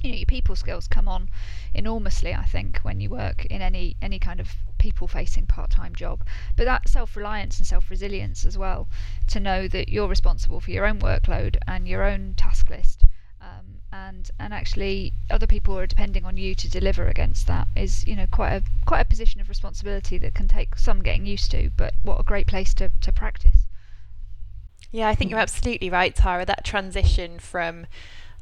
you 0.05 0.11
know 0.11 0.17
your 0.17 0.25
people 0.25 0.55
skills 0.55 0.87
come 0.87 1.07
on 1.07 1.29
enormously 1.73 2.33
i 2.33 2.45
think 2.45 2.79
when 2.79 2.99
you 2.99 3.09
work 3.09 3.45
in 3.45 3.61
any 3.61 3.97
any 4.01 4.19
kind 4.19 4.39
of 4.39 4.49
people 4.85 5.07
facing 5.07 5.47
part-time 5.47 5.95
job. 5.95 6.23
But 6.55 6.65
that 6.65 6.87
self-reliance 6.87 7.57
and 7.57 7.65
self-resilience 7.65 8.45
as 8.45 8.55
well 8.55 8.87
to 9.27 9.39
know 9.39 9.67
that 9.67 9.89
you're 9.89 10.07
responsible 10.07 10.59
for 10.59 10.69
your 10.69 10.85
own 10.85 10.99
workload 10.99 11.57
and 11.67 11.87
your 11.87 12.03
own 12.03 12.35
task 12.37 12.69
list 12.69 13.03
um, 13.41 13.81
and 13.91 14.29
and 14.39 14.53
actually 14.53 15.13
other 15.31 15.47
people 15.47 15.77
are 15.79 15.87
depending 15.87 16.23
on 16.23 16.37
you 16.37 16.53
to 16.53 16.69
deliver 16.69 17.07
against 17.07 17.47
that 17.47 17.67
is 17.75 18.05
you 18.05 18.15
know 18.15 18.27
quite 18.27 18.53
a 18.53 18.63
quite 18.85 19.01
a 19.01 19.05
position 19.05 19.41
of 19.41 19.49
responsibility 19.49 20.19
that 20.19 20.35
can 20.35 20.47
take 20.47 20.77
some 20.77 21.01
getting 21.01 21.25
used 21.25 21.49
to 21.49 21.71
but 21.75 21.95
what 22.03 22.19
a 22.19 22.23
great 22.23 22.45
place 22.45 22.73
to, 22.75 22.91
to 23.01 23.11
practice. 23.11 23.65
Yeah 24.91 25.09
i 25.09 25.15
think 25.15 25.31
you're 25.31 25.39
absolutely 25.39 25.89
right 25.89 26.15
tara. 26.15 26.45
That 26.45 26.63
transition 26.63 27.39
from 27.39 27.87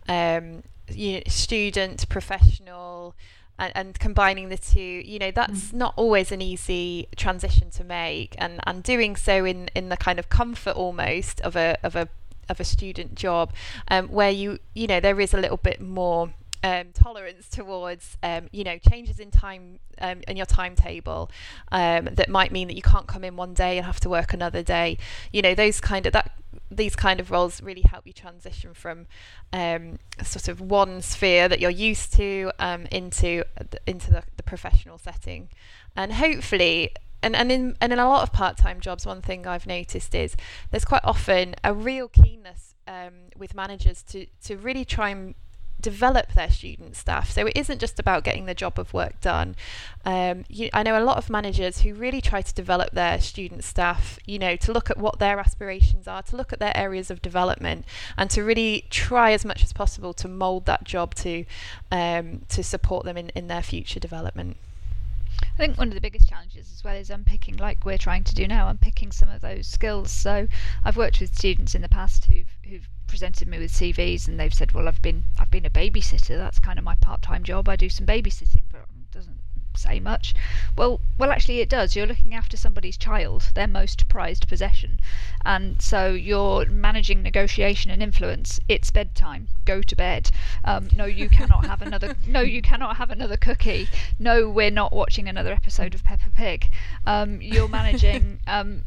um, 0.10 0.64
you 0.90 1.14
know, 1.14 1.22
student, 1.28 2.08
professional, 2.10 3.16
and, 3.60 3.72
and, 3.76 4.00
combining 4.00 4.50
the 4.50 4.58
two, 4.58 4.82
you 4.82 5.20
know, 5.20 5.32
that's 5.32 5.66
mm. 5.66 5.74
not 5.74 5.94
always 5.96 6.32
an 6.32 6.42
easy 6.42 7.08
transition 7.16 7.70
to 7.72 7.84
make, 7.84 8.36
and 8.38 8.60
and 8.66 8.84
doing 8.84 9.16
so 9.16 9.46
in 9.46 9.70
in 9.76 9.90
the 9.90 9.98
kind 9.98 10.20
of 10.20 10.30
comfort 10.30 10.76
almost 10.76 11.40
of 11.42 11.56
a 11.56 11.78
of 11.84 11.96
a 11.96 12.10
of 12.50 12.60
a 12.60 12.64
student 12.64 13.16
job, 13.16 13.54
um, 13.90 14.08
where 14.08 14.32
you 14.32 14.60
you 14.74 14.88
know 14.88 15.00
there 15.00 15.20
is 15.20 15.34
a 15.34 15.38
little 15.38 15.58
bit 15.58 15.80
more 15.80 16.34
um, 16.64 16.88
tolerance 16.94 17.50
towards 17.50 18.18
um, 18.24 18.48
you 18.52 18.64
know 18.64 18.78
changes 18.78 19.20
in 19.20 19.32
time 19.32 19.80
um, 20.00 20.22
in 20.28 20.38
your 20.38 20.46
timetable 20.46 21.30
um, 21.72 22.06
that 22.06 22.30
might 22.30 22.52
mean 22.52 22.68
that 22.68 22.76
you 22.76 22.82
can't 22.82 23.08
come 23.08 23.24
in 23.24 23.36
one 23.36 23.54
day 23.54 23.78
and 23.78 23.86
have 23.86 24.00
to 24.00 24.10
work 24.10 24.34
another 24.34 24.64
day. 24.64 24.98
You 25.32 25.42
know 25.42 25.54
those 25.54 25.82
kind 25.82 26.06
of 26.06 26.14
that 26.14 26.32
these 26.72 26.96
kind 26.96 27.20
of 27.20 27.32
roles 27.32 27.62
really 27.62 27.82
help 27.82 28.08
you 28.08 28.14
transition 28.14 28.74
from 28.74 29.08
um, 29.52 30.00
sort 30.24 30.48
of 30.48 30.62
one 30.62 31.02
sphere 31.02 31.48
that 31.48 31.60
you're 31.60 31.70
used 31.70 32.14
to 32.14 32.52
um, 32.60 32.88
into 32.92 33.46
into 33.86 34.12
the, 34.12 34.24
the 34.38 34.44
professional 34.44 34.98
setting. 34.98 35.50
And 35.96 36.14
hopefully 36.14 36.92
and, 37.22 37.36
and 37.36 37.52
in 37.52 37.78
and 37.80 37.94
in 37.94 38.00
a 38.00 38.08
lot 38.08 38.24
of 38.24 38.34
part-time 38.34 38.80
jobs 38.82 39.06
one 39.06 39.22
thing 39.22 39.48
I've 39.48 39.66
noticed 39.66 40.14
is 40.14 40.36
there's 40.72 40.86
quite 40.86 41.04
often 41.04 41.56
a 41.64 41.74
real 41.74 42.08
keenness 42.08 42.76
um, 42.88 43.30
with 43.38 43.56
managers 43.56 44.04
to 44.04 44.28
to 44.44 44.58
really 44.58 44.86
try 44.86 45.10
and 45.10 45.36
develop 45.82 46.34
their 46.34 46.50
student 46.50 46.96
staff. 46.96 47.30
So 47.30 47.48
it 47.48 47.54
isn't 47.56 47.80
just 47.80 48.00
about 48.00 48.24
getting 48.24 48.46
the 48.46 48.54
job 48.54 48.80
of 48.80 48.94
work 48.94 49.20
done. 49.22 49.56
Um, 50.06 50.46
you, 50.48 50.70
I 50.74 50.84
know 50.84 50.98
a 50.98 51.04
lot 51.04 51.18
of 51.18 51.30
managers 51.30 51.82
who 51.82 51.94
really 51.94 52.22
try 52.22 52.42
to 52.42 52.54
develop 52.54 52.92
their 52.92 53.20
student 53.20 53.64
staff, 53.64 54.18
you 54.26 54.40
know, 54.40 54.56
to 54.56 54.72
look 54.72 54.90
at 54.90 54.98
what 54.98 55.20
their 55.20 55.40
aspirations 55.40 56.08
are, 56.08 56.22
to 56.24 56.36
look 56.36 56.54
at 56.54 56.60
their 56.60 56.76
areas 56.76 57.12
of 57.12 57.22
development, 57.22 57.86
and 58.18 58.30
to 58.32 58.44
really 58.44 58.86
try 58.90 59.32
as 59.32 59.46
much 59.46 59.64
as 59.64 59.74
possible 59.74 60.14
to 60.14 60.28
mould 60.28 60.66
that 60.66 60.84
job 60.84 61.14
to 61.16 61.46
um, 61.92 62.42
to 62.50 62.64
support 62.64 63.06
them 63.06 63.18
in, 63.18 63.30
in 63.30 63.48
their 63.48 63.62
future 63.62 64.00
development. 64.00 64.58
I 65.42 65.58
think 65.58 65.78
one 65.78 65.88
of 65.90 65.94
the 65.94 66.02
biggest 66.02 66.30
challenges 66.30 66.72
as 66.72 66.84
well 66.84 66.96
is 66.96 67.10
unpicking, 67.10 67.58
like 67.58 67.86
we're 67.86 67.98
trying 67.98 68.24
to 68.24 68.36
do 68.36 68.48
now, 68.48 68.70
unpicking 68.70 69.12
some 69.12 69.30
of 69.30 69.42
those 69.42 69.68
skills. 69.68 70.12
So 70.12 70.48
I've 70.84 70.98
worked 70.98 71.20
with 71.20 71.36
students 71.36 71.76
in 71.76 71.82
the 71.82 71.90
past 71.90 72.26
who've 72.26 72.58
who've 72.68 72.90
presented 73.08 73.48
me 73.48 73.60
with 73.60 73.72
CVs 73.72 74.28
and 74.28 74.40
they've 74.40 74.54
said, 74.54 74.72
well, 74.74 74.88
I've 74.88 75.02
been 75.02 75.26
I've 75.38 75.52
been 75.52 75.66
a 75.66 75.70
babysitter. 75.70 76.38
That's 76.38 76.60
kind 76.60 76.80
of 76.80 76.86
my 76.86 76.96
part-time 76.96 77.44
job. 77.44 77.70
I 77.70 77.76
do 77.76 77.90
some 77.90 78.08
babysitting, 78.08 78.64
say 79.78 80.00
much. 80.00 80.34
Well, 80.78 81.00
well, 81.18 81.32
actually, 81.32 81.60
it 81.60 81.70
does. 81.70 81.96
You're 81.96 82.08
looking 82.08 82.34
after 82.34 82.58
somebody's 82.58 82.98
child, 82.98 83.52
their 83.54 83.68
most 83.68 84.08
prized 84.08 84.48
possession, 84.48 85.00
and 85.46 85.82
so 85.82 86.14
you're 86.14 86.66
managing 86.66 87.22
negotiation 87.22 87.92
and 87.92 88.02
influence. 88.02 88.60
It's 88.68 88.92
bedtime. 88.92 89.48
Go 89.66 89.82
to 89.82 89.96
bed. 89.96 90.32
Um, 90.64 90.90
no, 90.96 91.06
you 91.06 91.30
cannot 91.30 91.66
have 91.66 91.82
another. 91.82 92.16
No, 92.26 92.42
you 92.42 92.62
cannot 92.62 92.98
have 92.98 93.12
another 93.12 93.38
cookie. 93.38 93.88
No, 94.18 94.50
we're 94.50 94.72
not 94.72 94.94
watching 94.94 95.28
another 95.28 95.52
episode 95.52 95.94
of 95.94 96.04
Peppa 96.04 96.30
Pig. 96.36 96.70
Um, 97.06 97.42
you're 97.42 97.68
managing. 97.68 98.40
Um, 98.48 98.84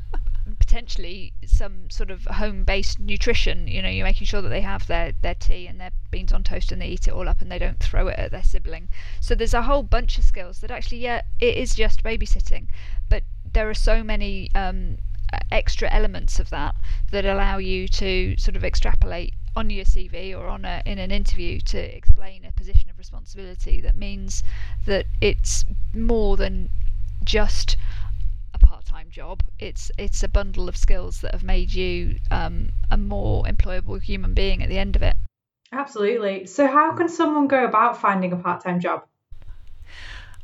potentially 0.55 1.33
some 1.45 1.91
sort 1.91 2.11
of 2.11 2.25
home-based 2.25 3.01
nutrition. 3.01 3.67
You 3.67 3.83
know, 3.83 3.89
you're 3.89 4.07
making 4.07 4.27
sure 4.27 4.43
that 4.43 4.49
they 4.49 4.61
have 4.61 4.87
their 4.87 5.13
their 5.23 5.35
tea 5.35 5.67
and 5.67 5.81
their 5.81 5.91
beans 6.11 6.33
on 6.33 6.45
toast 6.45 6.73
and 6.73 6.81
they 6.81 6.89
eat 6.89 7.09
it 7.09 7.13
all 7.13 7.29
up 7.29 7.41
and 7.41 7.51
they 7.51 7.59
don't 7.59 7.81
throw 7.81 8.09
it 8.09 8.19
at 8.19 8.31
their 8.31 8.43
sibling. 8.43 8.89
So 9.21 9.35
there's 9.35 9.55
a 9.55 9.63
whole 9.63 9.83
bunch 9.83 10.19
of 10.19 10.25
skills 10.25 10.61
that 10.61 10.71
actually, 10.71 10.99
yeah, 10.99 11.23
it 11.41 11.57
is 11.57 11.75
just 11.75 12.03
babysitting, 12.03 12.69
but 13.09 13.25
there 13.53 13.69
are 13.69 13.75
so 13.75 14.05
many 14.05 14.51
um, 14.55 14.99
extra 15.51 15.93
elements 15.93 16.39
of 16.39 16.51
that 16.51 16.75
that 17.11 17.25
allow 17.25 17.59
you 17.59 17.89
to 17.89 18.37
sort 18.37 18.57
of 18.57 18.65
extrapolate 18.65 19.35
on 19.57 19.71
your 19.71 19.85
CV 19.85 20.37
or 20.39 20.47
on 20.47 20.65
a, 20.65 20.83
in 20.85 20.99
an 20.99 21.11
interview 21.11 21.59
to 21.61 21.79
explain 21.79 22.45
a 22.45 22.53
position 22.53 22.91
of 22.91 22.99
responsibility 22.99 23.81
that 23.81 23.97
means 23.97 24.45
that 24.85 25.07
it's 25.21 25.65
more 25.95 26.37
than 26.37 26.69
just 27.25 27.77
part-time 29.07 29.11
job. 29.11 29.43
It's 29.59 29.91
it's 29.99 30.23
a 30.23 30.29
bundle 30.29 30.69
of 30.69 30.77
skills 30.77 31.21
that 31.21 31.33
have 31.33 31.43
made 31.43 31.73
you 31.73 32.19
um, 32.31 32.71
a 32.91 32.97
more 32.97 33.45
employable 33.45 34.01
human 34.01 34.35
being 34.35 34.63
at 34.63 34.69
the 34.69 34.79
end 34.79 34.97
of 34.97 35.03
it. 35.03 35.17
Absolutely. 35.73 36.47
So 36.47 36.67
how 36.67 36.93
can 36.93 37.09
someone 37.09 37.49
go 37.49 37.65
about 37.65 38.01
finding 38.01 38.33
a 38.33 38.37
part-time 38.37 38.81
job? 38.81 39.05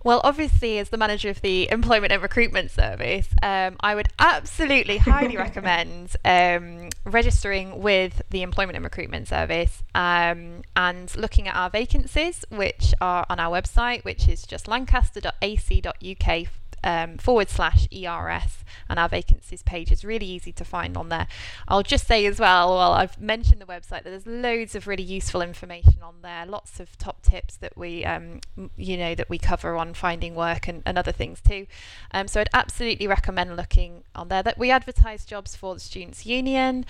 Well, 0.04 0.20
obviously, 0.24 0.80
as 0.80 0.88
the 0.88 0.96
manager 0.96 1.30
of 1.30 1.40
the 1.42 1.70
Employment 1.70 2.12
and 2.12 2.20
Recruitment 2.20 2.72
Service, 2.72 3.28
um, 3.40 3.76
I 3.78 3.94
would 3.94 4.08
absolutely 4.18 4.96
highly 4.96 5.36
recommend 5.46 6.16
um, 6.24 6.88
registering 7.04 7.80
with 7.80 8.20
the 8.30 8.42
Employment 8.42 8.74
and 8.74 8.84
Recruitment 8.84 9.28
Service 9.28 9.84
um, 9.94 10.62
and 10.74 11.16
looking 11.16 11.46
at 11.46 11.54
our 11.54 11.70
vacancies, 11.70 12.44
which 12.50 12.92
are 13.00 13.24
on 13.30 13.38
our 13.38 13.56
website, 13.56 14.04
which 14.04 14.26
is 14.26 14.42
just 14.42 14.66
lancaster.ac.uk 14.66 16.48
um, 16.84 17.18
forward 17.18 17.48
slash 17.48 17.86
ERS, 17.92 18.64
and 18.88 18.98
our 18.98 19.08
vacancies 19.08 19.62
page 19.62 19.90
is 19.90 20.04
really 20.04 20.26
easy 20.26 20.52
to 20.52 20.64
find 20.64 20.96
on 20.96 21.08
there. 21.08 21.26
I'll 21.68 21.82
just 21.82 22.06
say 22.06 22.26
as 22.26 22.40
well, 22.40 22.74
while 22.74 22.92
I've 22.92 23.20
mentioned 23.20 23.60
the 23.60 23.66
website, 23.66 24.04
that 24.04 24.04
there's 24.04 24.26
loads 24.26 24.74
of 24.74 24.86
really 24.86 25.02
useful 25.02 25.42
information 25.42 26.02
on 26.02 26.16
there, 26.22 26.46
lots 26.46 26.80
of 26.80 26.96
top 26.98 27.22
tips 27.22 27.56
that 27.56 27.76
we, 27.76 28.04
um, 28.04 28.40
you 28.76 28.96
know, 28.96 29.14
that 29.14 29.28
we 29.28 29.38
cover 29.38 29.76
on 29.76 29.94
finding 29.94 30.34
work 30.34 30.68
and, 30.68 30.82
and 30.84 30.98
other 30.98 31.12
things 31.12 31.40
too. 31.40 31.66
Um, 32.12 32.28
so 32.28 32.40
I'd 32.40 32.50
absolutely 32.52 33.06
recommend 33.06 33.56
looking 33.56 34.04
on 34.14 34.28
there. 34.28 34.42
That 34.42 34.58
we 34.58 34.70
advertise 34.70 35.24
jobs 35.24 35.56
for 35.56 35.74
the 35.74 35.80
Students' 35.80 36.26
Union. 36.26 36.84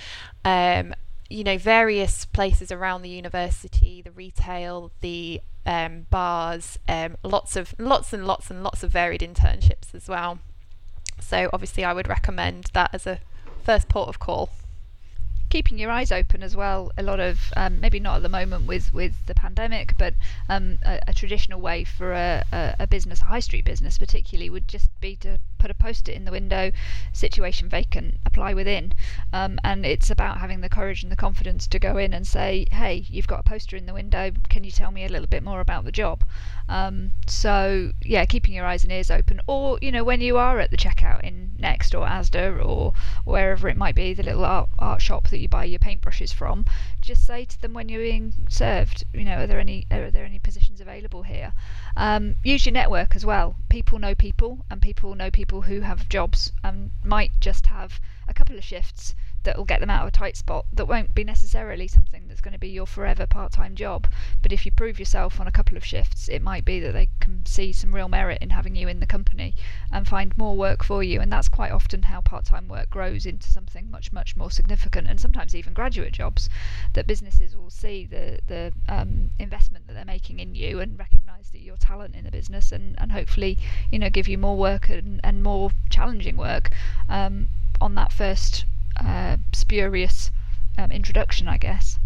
You 1.33 1.45
know 1.45 1.59
various 1.59 2.25
places 2.27 2.71
around 2.71 3.03
the 3.03 3.09
university 3.09 4.03
the 4.03 4.11
retail 4.11 4.93
the 5.01 5.41
um, 5.65 6.07
bars, 6.11 6.79
um, 6.89 7.17
lots 7.23 7.57
of 7.57 7.75
lots 7.79 8.13
and 8.13 8.27
lots 8.27 8.51
and 8.51 8.63
lots 8.63 8.83
of 8.83 8.91
varied 8.91 9.21
internships 9.21 9.95
as 9.95 10.09
well. 10.09 10.41
So 11.21 11.49
obviously, 11.53 11.85
I 11.85 11.93
would 11.93 12.09
recommend 12.09 12.67
that 12.75 12.91
as 12.93 13.07
a 13.07 13.21
first 13.65 13.89
port 13.89 14.09
of 14.09 14.19
call 14.19 14.51
keeping 15.53 15.79
your 15.79 15.91
eyes 15.91 16.11
open 16.11 16.43
as 16.43 16.57
well. 16.57 16.91
A 16.97 17.03
lot 17.03 17.21
of 17.21 17.53
um, 17.59 17.79
maybe 17.79 18.01
not 18.01 18.17
at 18.17 18.23
the 18.23 18.29
moment 18.31 18.67
with 18.67 18.91
with 18.95 19.27
the 19.27 19.35
pandemic, 19.35 19.95
but 19.99 20.15
um, 20.49 20.79
a, 20.83 20.99
a, 21.09 21.13
traditional 21.13 21.61
way 21.61 21.85
for 21.85 22.15
a, 22.15 22.43
a, 22.51 22.75
a, 22.81 22.87
business, 22.87 23.21
a 23.21 23.27
high 23.27 23.41
street 23.41 23.67
business 23.67 23.99
particularly, 23.99 24.49
would 24.49 24.67
just 24.67 24.89
be 25.03 25.15
to 25.17 25.39
put 25.59 25.71
a 25.71 25.75
post-it 25.75 26.15
in 26.15 26.25
the 26.25 26.31
window, 26.31 26.73
situation 27.13 27.69
vacant, 27.69 28.19
apply 28.25 28.55
within, 28.55 28.95
um, 29.35 29.59
and 29.63 29.85
it's 29.85 30.11
about 30.11 30.39
having 30.39 30.63
the 30.63 30.71
courage 30.71 31.03
and 31.03 31.13
the 31.13 31.17
confidence 31.17 31.67
to 31.67 31.79
go 31.79 31.99
in 31.99 32.15
and 32.15 32.27
say, 32.27 32.67
hey, 32.73 33.05
you've 33.09 33.27
got 33.27 33.41
a 33.41 33.43
poster 33.43 33.77
in 33.77 33.85
the 33.85 33.93
window. 33.93 34.33
Can 34.49 34.65
you 34.65 34.71
tell 34.71 34.91
me 34.91 35.05
a 35.05 35.09
little 35.09 35.29
bit 35.29 35.43
more 35.43 35.61
about 35.61 35.85
the 35.85 35.93
job? 35.93 36.25
Um, 36.67 37.13
so 37.27 37.93
yeah, 38.03 38.25
keeping 38.25 38.55
your 38.55 38.65
eyes 38.65 38.85
and 38.85 38.93
ears 38.93 39.11
open, 39.11 39.43
or 39.47 39.79
you 39.83 39.93
know 39.93 40.03
when 40.03 40.23
you 40.23 40.39
are 40.39 40.61
at 40.61 40.71
the 40.71 40.79
checkout 40.79 41.21
in 41.21 41.53
Next 41.59 41.95
or 41.95 42.07
Asda 42.07 42.65
or 42.65 42.95
wherever 43.25 43.69
it 43.69 43.77
might 43.77 43.95
be, 43.95 44.15
the 44.15 44.23
little 44.23 44.47
art, 44.47 44.71
art 44.79 45.03
shop 45.03 45.29
that 45.29 45.42
you 45.43 45.49
buy 45.49 45.65
your 45.65 45.79
paintbrushes 45.79 46.33
from, 46.33 46.65
just 47.01 47.27
say 47.27 47.45
to 47.45 47.61
them 47.61 47.75
when 47.75 47.89
you're 47.89 48.01
being 48.01 48.33
served, 48.49 49.05
you 49.13 49.25
know, 49.25 49.39
are 49.43 49.47
there 49.47 49.61
any 49.61 49.87
are 49.91 50.11
there 50.11 50.25
any 50.25 50.39
positions 50.39 50.81
available 50.81 51.25
here? 51.25 51.53
Um, 51.97 52.37
use 52.45 52.65
your 52.65 52.73
network 52.73 53.15
as 53.17 53.27
well. 53.27 53.57
People 53.69 53.99
know 53.99 54.15
people, 54.15 54.65
and 54.71 54.81
people 54.81 55.15
know 55.15 55.31
people 55.31 55.63
who 55.63 55.81
have 55.81 56.09
jobs 56.09 56.53
and 56.63 56.93
might 57.05 57.33
just 57.41 57.67
have 57.67 58.01
a 58.29 58.33
couple 58.33 58.57
of 58.57 58.65
shifts 58.65 59.15
that 59.45 59.57
will 59.57 59.65
get 59.65 59.81
them 59.81 59.91
out 59.91 60.03
of 60.03 60.09
a 60.09 60.13
tight 60.13 60.37
spot 60.37 60.67
that 60.73 60.87
won't 60.87 61.15
be 61.15 61.25
necessarily 61.25 61.89
something 61.89 62.29
that's 62.29 62.41
going 62.41 62.53
to 62.53 62.59
be 62.59 62.69
your 62.69 62.87
forever 62.87 63.27
part-time 63.27 63.75
job. 63.75 64.07
But 64.41 64.53
if 64.53 64.65
you 64.65 64.73
prove 64.73 64.99
yourself 64.99 65.41
on 65.41 65.47
a 65.47 65.53
couple 65.53 65.77
of 65.77 65.85
shifts 65.85 66.29
it 66.29 66.43
might 66.43 66.65
be 66.65 66.81
that 66.81 66.93
they 66.93 67.09
can 67.21 67.45
see 67.47 67.73
some 67.73 67.95
real 67.95 68.09
merit 68.09 68.39
in 68.41 68.51
having 68.51 68.77
you 68.77 68.89
in 68.89 69.01
the 69.01 69.07
company 69.07 69.55
and 69.91 70.07
find 70.07 70.37
more 70.37 70.57
work 70.57 70.85
for 70.85 71.03
you. 71.03 71.21
And 71.21 71.33
that's 71.33 71.49
quite 71.49 71.73
often 71.73 72.03
how 72.03 72.21
part-time 72.21 72.69
work 72.69 72.91
grows 72.91 73.27
into 73.27 73.49
something 73.51 73.91
much 73.91 74.13
much 74.13 74.37
more 74.37 74.51
significant 74.51 75.09
and 75.09 75.21
sometimes 75.21 75.55
even 75.55 75.73
graduate 75.73 76.13
jobs 76.13 76.49
that 76.93 77.07
businesses 77.07 77.57
will 77.57 77.71
see 77.71 78.07
the 78.07 78.39
the 78.47 78.73
um, 78.89 79.31
investment 79.39 79.87
that 79.87 79.95
they're 79.95 80.05
making 80.05 80.41
in 80.41 80.55
you 80.55 80.81
and 80.81 80.99
recognize 80.99 81.51
that 81.51 81.61
you're 81.61 81.77
talent 81.77 82.15
in 82.15 82.25
the 82.25 82.31
business 82.31 82.73
and, 82.73 82.95
and 82.99 83.13
hopefully 83.13 83.59
you 83.91 83.99
know 83.99 84.11
give 84.11 84.29
you 84.29 84.39
more 84.39 84.57
work 84.57 84.89
and, 84.89 85.21
and 85.25 85.43
more 85.43 85.71
challenging 85.91 86.37
work 86.37 86.71
um, 87.09 87.49
on 87.81 87.95
that 87.95 88.13
first 88.13 88.65
uh, 89.01 89.37
spurious 89.53 90.31
um, 90.79 90.91
introduction, 90.91 91.49
I 91.49 91.59
guess. 91.59 91.99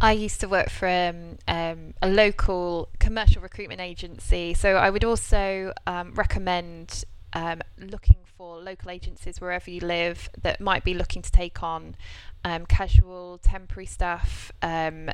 I 0.00 0.12
used 0.12 0.40
to 0.40 0.48
work 0.48 0.70
for 0.70 0.88
um, 0.88 1.38
um, 1.48 1.94
a 2.02 2.08
local 2.08 2.88
commercial 2.98 3.40
recruitment 3.40 3.80
agency, 3.80 4.52
so 4.54 4.76
I 4.76 4.90
would 4.90 5.04
also 5.04 5.72
um, 5.86 6.12
recommend 6.14 7.04
um, 7.32 7.62
looking 7.78 8.18
for 8.36 8.58
local 8.58 8.90
agencies 8.90 9.40
wherever 9.40 9.70
you 9.70 9.80
live 9.80 10.28
that 10.42 10.60
might 10.60 10.84
be 10.84 10.94
looking 10.94 11.22
to 11.22 11.30
take 11.30 11.62
on 11.62 11.96
um, 12.44 12.66
casual, 12.66 13.38
temporary 13.38 13.86
staff. 13.86 14.52
Um, 14.62 15.10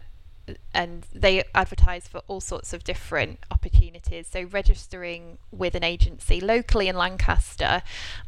and 0.74 1.06
they 1.14 1.44
advertise 1.54 2.08
for 2.08 2.22
all 2.26 2.40
sorts 2.40 2.72
of 2.72 2.82
different 2.82 3.38
opportunities. 3.52 4.26
So, 4.26 4.42
registering 4.42 5.38
with 5.52 5.76
an 5.76 5.84
agency 5.84 6.40
locally 6.40 6.88
in 6.88 6.96
Lancaster, 6.96 7.82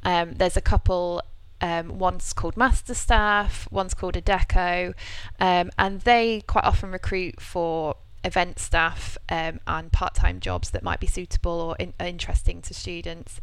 there's 0.05 0.57
a 0.57 0.61
couple 0.61 1.23
um, 1.63 1.99
one's 1.99 2.33
called 2.33 2.57
Master 2.57 2.93
Staff, 2.93 3.69
one's 3.71 3.95
called 3.95 4.15
Adecco, 4.15 4.93
um, 5.41 5.71
and 5.79 6.01
they 6.01 6.43
quite 6.47 6.65
often 6.65 6.91
recruit 6.91 7.41
for 7.41 7.97
event 8.25 8.59
staff 8.59 9.17
um, 9.29 9.61
and 9.67 9.91
part-time 9.93 10.41
jobs 10.41 10.71
that 10.71 10.83
might 10.83 11.01
be 11.01 11.07
suitable 11.07 11.61
or 11.61 11.77
in- 11.79 11.95
interesting 11.99 12.61
to 12.63 12.75
students. 12.75 13.41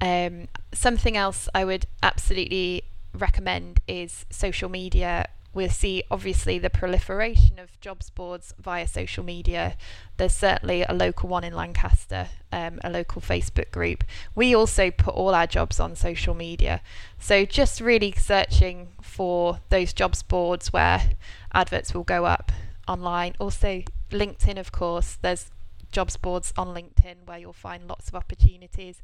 Um, 0.00 0.48
something 0.72 1.16
else 1.16 1.48
I 1.54 1.64
would 1.64 1.86
absolutely 2.02 2.84
recommend 3.14 3.80
is 3.86 4.24
social 4.30 4.68
media 4.68 5.28
we'll 5.54 5.68
see 5.68 6.02
obviously 6.10 6.58
the 6.58 6.70
proliferation 6.70 7.58
of 7.58 7.78
jobs 7.80 8.10
boards 8.10 8.54
via 8.58 8.86
social 8.86 9.24
media. 9.24 9.76
There's 10.16 10.34
certainly 10.34 10.82
a 10.82 10.92
local 10.92 11.28
one 11.28 11.44
in 11.44 11.54
Lancaster, 11.54 12.28
um, 12.50 12.80
a 12.82 12.90
local 12.90 13.20
Facebook 13.20 13.70
group. 13.70 14.04
We 14.34 14.54
also 14.54 14.90
put 14.90 15.14
all 15.14 15.34
our 15.34 15.46
jobs 15.46 15.78
on 15.78 15.94
social 15.96 16.34
media. 16.34 16.80
So 17.18 17.44
just 17.44 17.80
really 17.80 18.12
searching 18.12 18.88
for 19.02 19.60
those 19.68 19.92
jobs 19.92 20.22
boards 20.22 20.72
where 20.72 21.10
adverts 21.52 21.94
will 21.94 22.04
go 22.04 22.24
up 22.24 22.52
online. 22.88 23.34
Also, 23.38 23.82
LinkedIn, 24.10 24.58
of 24.58 24.72
course, 24.72 25.18
there's 25.20 25.50
jobs 25.90 26.16
boards 26.16 26.52
on 26.56 26.68
LinkedIn 26.68 27.26
where 27.26 27.38
you'll 27.38 27.52
find 27.52 27.86
lots 27.86 28.08
of 28.08 28.14
opportunities. 28.14 29.02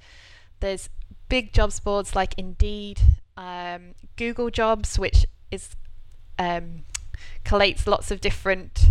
There's 0.61 0.89
big 1.29 1.53
jobs 1.53 1.79
boards 1.79 2.17
like 2.17 2.35
Indeed, 2.37 3.01
um, 3.37 3.95
Google 4.17 4.51
Jobs, 4.51 4.99
which 4.99 5.27
is 5.51 5.77
um, 6.39 6.85
collates 7.45 7.87
lots 7.87 8.11
of 8.11 8.21
different 8.21 8.91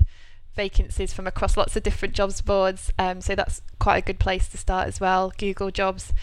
vacancies 0.55 1.13
from 1.13 1.27
across 1.27 1.55
lots 1.55 1.75
of 1.75 1.83
different 1.83 2.13
jobs 2.13 2.41
boards. 2.41 2.91
Um, 2.99 3.21
so 3.21 3.35
that's 3.35 3.61
quite 3.79 3.97
a 3.97 4.05
good 4.05 4.19
place 4.19 4.47
to 4.49 4.57
start 4.57 4.87
as 4.87 4.99
well. 4.99 5.31
Google 5.37 5.71
Jobs, 5.71 6.13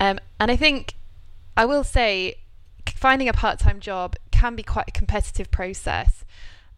um, 0.00 0.18
and 0.38 0.50
I 0.50 0.56
think 0.56 0.94
I 1.56 1.64
will 1.64 1.84
say 1.84 2.36
finding 2.90 3.28
a 3.28 3.32
part-time 3.32 3.80
job 3.80 4.16
can 4.30 4.54
be 4.56 4.62
quite 4.62 4.88
a 4.88 4.92
competitive 4.92 5.50
process. 5.50 6.24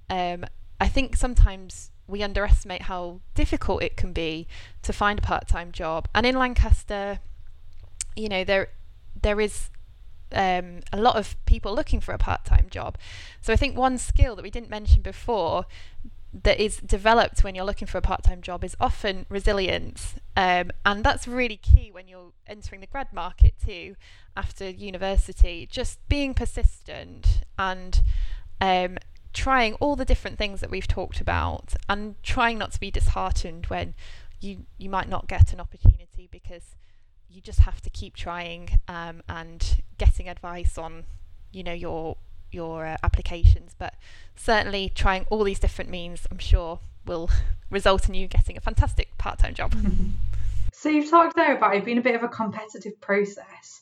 Um, 0.08 0.44
I 0.80 0.88
think 0.88 1.16
sometimes 1.16 1.90
we 2.06 2.22
underestimate 2.22 2.82
how 2.82 3.20
difficult 3.34 3.82
it 3.82 3.96
can 3.96 4.12
be 4.12 4.46
to 4.82 4.92
find 4.92 5.18
a 5.18 5.22
part-time 5.22 5.72
job, 5.72 6.08
and 6.14 6.25
in 6.25 6.36
Lancaster, 6.36 7.18
you 8.14 8.28
know 8.28 8.44
there 8.44 8.68
there 9.20 9.40
is 9.40 9.70
um, 10.33 10.80
a 10.92 11.00
lot 11.00 11.16
of 11.16 11.37
people 11.47 11.75
looking 11.75 12.00
for 12.00 12.12
a 12.12 12.18
part-time 12.18 12.66
job. 12.71 12.99
So 13.40 13.52
I 13.52 13.56
think 13.56 13.76
one 13.76 13.99
skill 13.99 14.37
that 14.37 14.42
we 14.42 14.50
didn't 14.50 14.71
mention 14.71 15.02
before 15.02 15.66
that 16.42 16.61
is 16.61 16.78
developed 16.78 17.42
when 17.45 17.54
you're 17.54 17.64
looking 17.64 17.87
for 17.87 17.99
a 17.99 18.02
part-time 18.02 18.42
job 18.42 18.64
is 18.64 18.76
often 18.80 19.26
resilience 19.28 20.16
um, 20.37 20.71
and 20.85 21.02
that's 21.02 21.26
really 21.26 21.56
key 21.56 21.90
when 21.90 22.09
you're 22.09 22.33
entering 22.47 22.80
the 22.80 22.87
grad 22.87 23.12
market 23.12 23.54
too 23.64 23.97
after 24.37 24.68
university 24.68 25.66
just 25.71 25.99
being 26.09 26.35
persistent 26.35 27.42
and 27.59 28.02
um, 28.61 28.99
trying 29.33 29.75
all 29.75 29.97
the 29.97 30.04
different 30.04 30.37
things 30.37 30.61
that 30.61 30.71
we've 30.71 30.88
talked 30.88 31.21
about 31.21 31.75
and 31.88 32.16
trying 32.23 32.59
not 32.59 32.73
to 32.73 32.80
be 32.80 32.90
disheartened 32.90 33.66
when 33.66 33.95
you 34.40 34.64
you 34.78 34.90
might 34.90 35.09
not 35.09 35.28
get 35.28 35.52
an 35.52 35.61
opportunity 35.61 36.28
because 36.30 36.76
you 37.30 37.40
just 37.40 37.61
have 37.61 37.80
to 37.83 37.90
keep 37.90 38.14
trying 38.14 38.78
um, 38.88 39.23
and 39.28 39.83
getting 39.99 40.28
advice 40.28 40.78
on 40.78 41.04
you 41.52 41.62
know 41.62 41.73
your 41.73 42.16
your 42.50 42.87
uh, 42.87 42.97
applications. 43.02 43.75
But 43.78 43.95
certainly 44.35 44.90
trying 44.95 45.26
all 45.30 45.45
these 45.45 45.59
different 45.59 45.90
means 45.90 46.26
i'm 46.30 46.38
sure 46.38 46.78
will 47.06 47.30
result 47.71 48.09
in 48.09 48.14
you 48.14 48.28
getting 48.28 48.56
a 48.56 48.61
fantastic 48.61 49.16
part-time 49.18 49.54
job. 49.54 49.75
So 50.73 50.90
you've 50.90 51.09
talked 51.09 51.35
there 51.35 51.56
about 51.56 51.75
it 51.75 51.87
being 51.87 51.97
a 51.97 52.02
bit 52.02 52.16
of 52.16 52.23
a 52.23 52.28
competitive 52.28 53.00
process. 53.00 53.80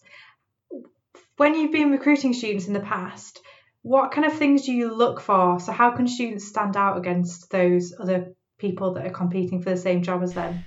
When 1.36 1.56
you've 1.56 1.72
been 1.72 1.90
recruiting 1.90 2.32
students 2.32 2.68
in 2.68 2.72
the 2.72 2.80
past 2.80 3.40
what 3.84 4.12
kind 4.12 4.26
of 4.26 4.32
things 4.32 4.64
do 4.64 4.72
you 4.72 4.94
look 4.94 5.20
for? 5.20 5.60
So 5.60 5.70
how 5.70 5.90
can 5.90 6.08
students 6.08 6.48
stand 6.48 6.74
out 6.74 6.96
against 6.96 7.50
those 7.50 7.92
other 8.00 8.34
people 8.58 8.94
that 8.94 9.06
are 9.06 9.10
competing 9.10 9.60
for 9.60 9.68
the 9.68 9.76
same 9.76 10.02
job 10.02 10.22
as 10.22 10.32
them 10.32 10.64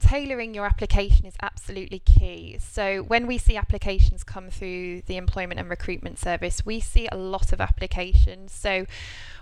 tailoring 0.00 0.54
your 0.54 0.66
application 0.66 1.26
is 1.26 1.34
absolutely 1.40 2.00
key. 2.00 2.58
So, 2.60 3.02
when 3.02 3.26
we 3.26 3.38
see 3.38 3.56
applications 3.56 4.24
come 4.24 4.50
through 4.50 5.02
the 5.02 5.16
Employment 5.16 5.60
and 5.60 5.68
Recruitment 5.68 6.18
Service, 6.18 6.64
we 6.64 6.80
see 6.80 7.08
a 7.10 7.16
lot 7.16 7.52
of 7.52 7.60
applications. 7.60 8.52
So, 8.52 8.86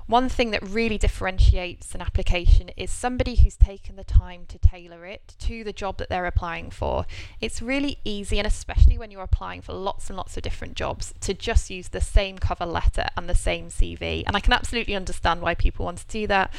one 0.07 0.29
thing 0.29 0.53
that 0.53 0.63
really 0.63 0.99
differentiates 0.99 1.95
an 1.95 2.01
application 2.01 2.71
is 2.77 2.91
somebody 2.93 3.35
who's 3.35 3.57
taken 3.57 3.97
the 3.97 4.05
time 4.05 4.45
to 4.47 4.59
tailor 4.59 5.05
it 5.05 5.35
to 5.41 5.65
the 5.65 5.73
job 5.73 5.99
that 5.99 6.09
they're 6.09 6.27
applying 6.27 6.71
for. 6.71 7.07
It's 7.41 7.61
really 7.61 7.99
easy, 8.05 8.39
and 8.39 8.47
especially 8.47 8.99
when 8.99 9.11
you're 9.11 9.23
applying 9.23 9.63
for 9.63 9.73
lots 9.73 10.09
and 10.09 10.17
lots 10.17 10.37
of 10.37 10.45
different 10.45 10.75
jobs, 10.75 11.13
to 11.21 11.35
just 11.35 11.71
use 11.71 11.89
the 11.89 12.01
same 12.01 12.39
cover 12.39 12.67
letter 12.67 13.07
and 13.17 13.29
the 13.29 13.35
same 13.35 13.67
CV. 13.69 14.23
And 14.27 14.37
I 14.37 14.41
can 14.41 14.53
absolutely 14.53 14.95
understand 14.95 15.43
why 15.43 15.55
people 15.57 15.85
want 15.85 15.99
to 15.99 16.07
do 16.07 16.27
that. 16.29 16.55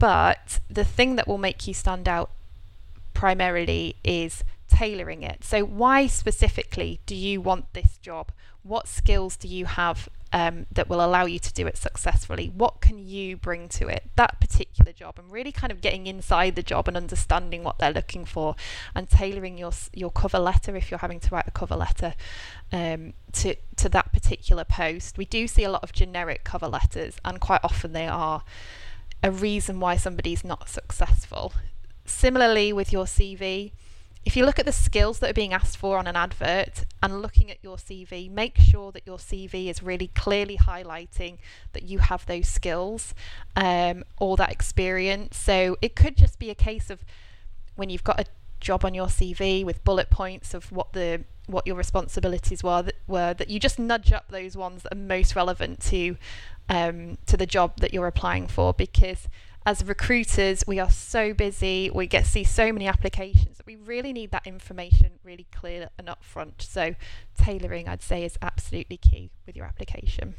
But 0.00 0.58
the 0.68 0.84
thing 0.84 1.14
that 1.16 1.28
will 1.28 1.38
make 1.38 1.68
you 1.68 1.74
stand 1.74 2.08
out 2.08 2.30
primarily 3.14 3.96
is 4.04 4.44
tailoring 4.68 5.22
it. 5.22 5.44
So, 5.44 5.64
why 5.64 6.06
specifically 6.06 7.00
do 7.06 7.14
you 7.14 7.40
want 7.40 7.72
this 7.74 7.98
job? 7.98 8.32
What 8.62 8.88
skills 8.88 9.36
do 9.36 9.48
you 9.48 9.66
have 9.66 10.08
um, 10.32 10.66
that 10.70 10.88
will 10.88 11.04
allow 11.04 11.24
you 11.24 11.38
to 11.38 11.52
do 11.52 11.66
it 11.66 11.76
successfully? 11.76 12.48
What 12.48 12.80
can 12.80 12.98
you 12.98 13.36
bring 13.36 13.68
to 13.70 13.88
it? 13.88 14.10
That 14.16 14.40
particular 14.40 14.92
job, 14.92 15.18
and 15.18 15.30
really 15.30 15.52
kind 15.52 15.72
of 15.72 15.80
getting 15.80 16.06
inside 16.06 16.54
the 16.54 16.62
job 16.62 16.86
and 16.88 16.96
understanding 16.96 17.64
what 17.64 17.78
they're 17.78 17.92
looking 17.92 18.24
for, 18.24 18.54
and 18.94 19.08
tailoring 19.08 19.58
your 19.58 19.72
your 19.92 20.10
cover 20.10 20.38
letter 20.38 20.76
if 20.76 20.90
you're 20.90 20.98
having 20.98 21.20
to 21.20 21.34
write 21.34 21.48
a 21.48 21.52
cover 21.52 21.76
letter 21.76 22.14
um, 22.72 23.14
to 23.32 23.56
to 23.76 23.88
that 23.88 24.12
particular 24.12 24.64
post. 24.64 25.18
We 25.18 25.24
do 25.24 25.46
see 25.46 25.64
a 25.64 25.70
lot 25.70 25.82
of 25.82 25.92
generic 25.92 26.44
cover 26.44 26.68
letters, 26.68 27.16
and 27.24 27.40
quite 27.40 27.60
often 27.64 27.92
they 27.92 28.06
are 28.06 28.44
a 29.22 29.30
reason 29.30 29.80
why 29.80 29.96
somebody's 29.96 30.44
not 30.44 30.68
successful. 30.68 31.52
Similarly, 32.10 32.72
with 32.72 32.92
your 32.92 33.04
CV, 33.04 33.72
if 34.24 34.36
you 34.36 34.44
look 34.44 34.58
at 34.58 34.66
the 34.66 34.72
skills 34.72 35.20
that 35.20 35.30
are 35.30 35.34
being 35.34 35.54
asked 35.54 35.78
for 35.78 35.96
on 35.96 36.06
an 36.06 36.16
advert 36.16 36.84
and 37.02 37.22
looking 37.22 37.50
at 37.50 37.56
your 37.62 37.76
CV, 37.76 38.30
make 38.30 38.58
sure 38.58 38.92
that 38.92 39.06
your 39.06 39.16
CV 39.16 39.68
is 39.68 39.82
really 39.82 40.08
clearly 40.08 40.58
highlighting 40.58 41.38
that 41.72 41.84
you 41.84 41.98
have 41.98 42.26
those 42.26 42.46
skills 42.46 43.14
um, 43.56 44.04
or 44.18 44.36
that 44.36 44.52
experience. 44.52 45.38
So 45.38 45.78
it 45.80 45.96
could 45.96 46.16
just 46.16 46.38
be 46.38 46.50
a 46.50 46.54
case 46.54 46.90
of 46.90 47.02
when 47.76 47.88
you've 47.88 48.04
got 48.04 48.20
a 48.20 48.26
job 48.60 48.84
on 48.84 48.92
your 48.92 49.06
CV 49.06 49.64
with 49.64 49.82
bullet 49.84 50.10
points 50.10 50.52
of 50.52 50.70
what 50.70 50.92
the 50.92 51.24
what 51.46 51.66
your 51.66 51.74
responsibilities 51.74 52.62
were 52.62 52.82
that 52.82 52.94
were 53.08 53.34
that 53.34 53.48
you 53.48 53.58
just 53.58 53.78
nudge 53.78 54.12
up 54.12 54.28
those 54.28 54.56
ones 54.56 54.82
that 54.82 54.92
are 54.92 54.96
most 54.96 55.34
relevant 55.34 55.80
to 55.80 56.16
um, 56.68 57.16
to 57.26 57.38
the 57.38 57.46
job 57.46 57.72
that 57.80 57.94
you're 57.94 58.06
applying 58.06 58.46
for 58.46 58.74
because 58.74 59.28
as 59.70 59.84
recruiters, 59.84 60.64
we 60.66 60.80
are 60.80 60.90
so 60.90 61.32
busy, 61.32 61.92
we 61.94 62.04
get 62.04 62.24
to 62.24 62.30
see 62.30 62.42
so 62.42 62.72
many 62.72 62.88
applications 62.88 63.56
that 63.56 63.64
we 63.64 63.76
really 63.76 64.12
need 64.12 64.32
that 64.32 64.44
information 64.44 65.12
really 65.22 65.46
clear 65.54 65.88
and 65.96 66.08
upfront. 66.08 66.60
So, 66.60 66.96
tailoring, 67.38 67.86
I'd 67.86 68.02
say, 68.02 68.24
is 68.24 68.36
absolutely 68.42 68.96
key 68.96 69.30
with 69.46 69.54
your 69.54 69.66
application. 69.66 70.34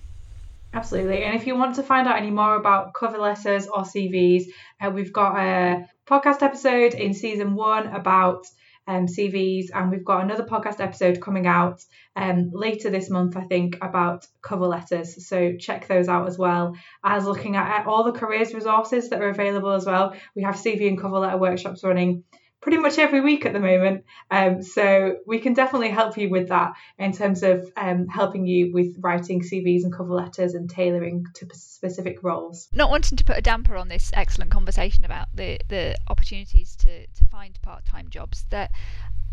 Absolutely. 0.73 1.23
And 1.23 1.33
if 1.33 1.47
you 1.47 1.55
want 1.55 1.75
to 1.75 1.83
find 1.83 2.09
out 2.09 2.17
any 2.17 2.29
more 2.29 2.55
about 2.57 2.93
cover 2.93 3.19
letters 3.19 3.67
or 3.67 3.83
CVs, 3.83 4.47
uh, 4.81 4.89
we've 4.89 5.13
got 5.13 5.37
a 5.37 5.87
podcast 6.05 6.41
episode 6.41 6.93
in 6.93 7.13
season 7.13 7.55
one 7.55 7.87
about 7.87 8.47
um, 8.87 9.07
CVs, 9.07 9.67
and 9.73 9.91
we've 9.91 10.05
got 10.05 10.23
another 10.23 10.43
podcast 10.43 10.79
episode 10.79 11.21
coming 11.21 11.47
out 11.47 11.81
um, 12.15 12.51
later 12.53 12.89
this 12.89 13.09
month, 13.09 13.37
I 13.37 13.43
think, 13.43 13.77
about 13.81 14.25
cover 14.41 14.67
letters. 14.67 15.27
So 15.27 15.55
check 15.57 15.87
those 15.87 16.07
out 16.07 16.27
as 16.27 16.37
well 16.37 16.75
as 17.03 17.25
looking 17.25 17.55
at 17.55 17.85
all 17.85 18.03
the 18.03 18.11
careers 18.11 18.53
resources 18.53 19.09
that 19.09 19.21
are 19.21 19.29
available 19.29 19.71
as 19.71 19.85
well. 19.85 20.15
We 20.35 20.43
have 20.43 20.55
CV 20.55 20.87
and 20.87 20.99
cover 20.99 21.19
letter 21.19 21.37
workshops 21.37 21.83
running 21.83 22.23
pretty 22.61 22.77
much 22.77 22.97
every 22.97 23.21
week 23.21 23.45
at 23.45 23.53
the 23.53 23.59
moment. 23.59 24.05
Um, 24.29 24.61
so 24.61 25.17
we 25.25 25.39
can 25.39 25.53
definitely 25.53 25.89
help 25.89 26.17
you 26.17 26.29
with 26.29 26.49
that 26.49 26.73
in 26.97 27.11
terms 27.11 27.43
of 27.43 27.69
um, 27.75 28.07
helping 28.07 28.45
you 28.45 28.71
with 28.71 28.95
writing 28.99 29.41
CVs 29.41 29.83
and 29.83 29.93
cover 29.93 30.13
letters 30.13 30.53
and 30.53 30.69
tailoring 30.69 31.25
to 31.35 31.47
specific 31.53 32.23
roles. 32.23 32.69
Not 32.73 32.89
wanting 32.89 33.17
to 33.17 33.23
put 33.23 33.37
a 33.37 33.41
damper 33.41 33.75
on 33.75 33.87
this 33.87 34.11
excellent 34.13 34.51
conversation 34.51 35.05
about 35.05 35.27
the, 35.33 35.59
the 35.67 35.95
opportunities 36.07 36.75
to, 36.77 37.07
to 37.07 37.25
find 37.25 37.59
part 37.61 37.85
time 37.85 38.09
jobs, 38.09 38.45
that 38.51 38.71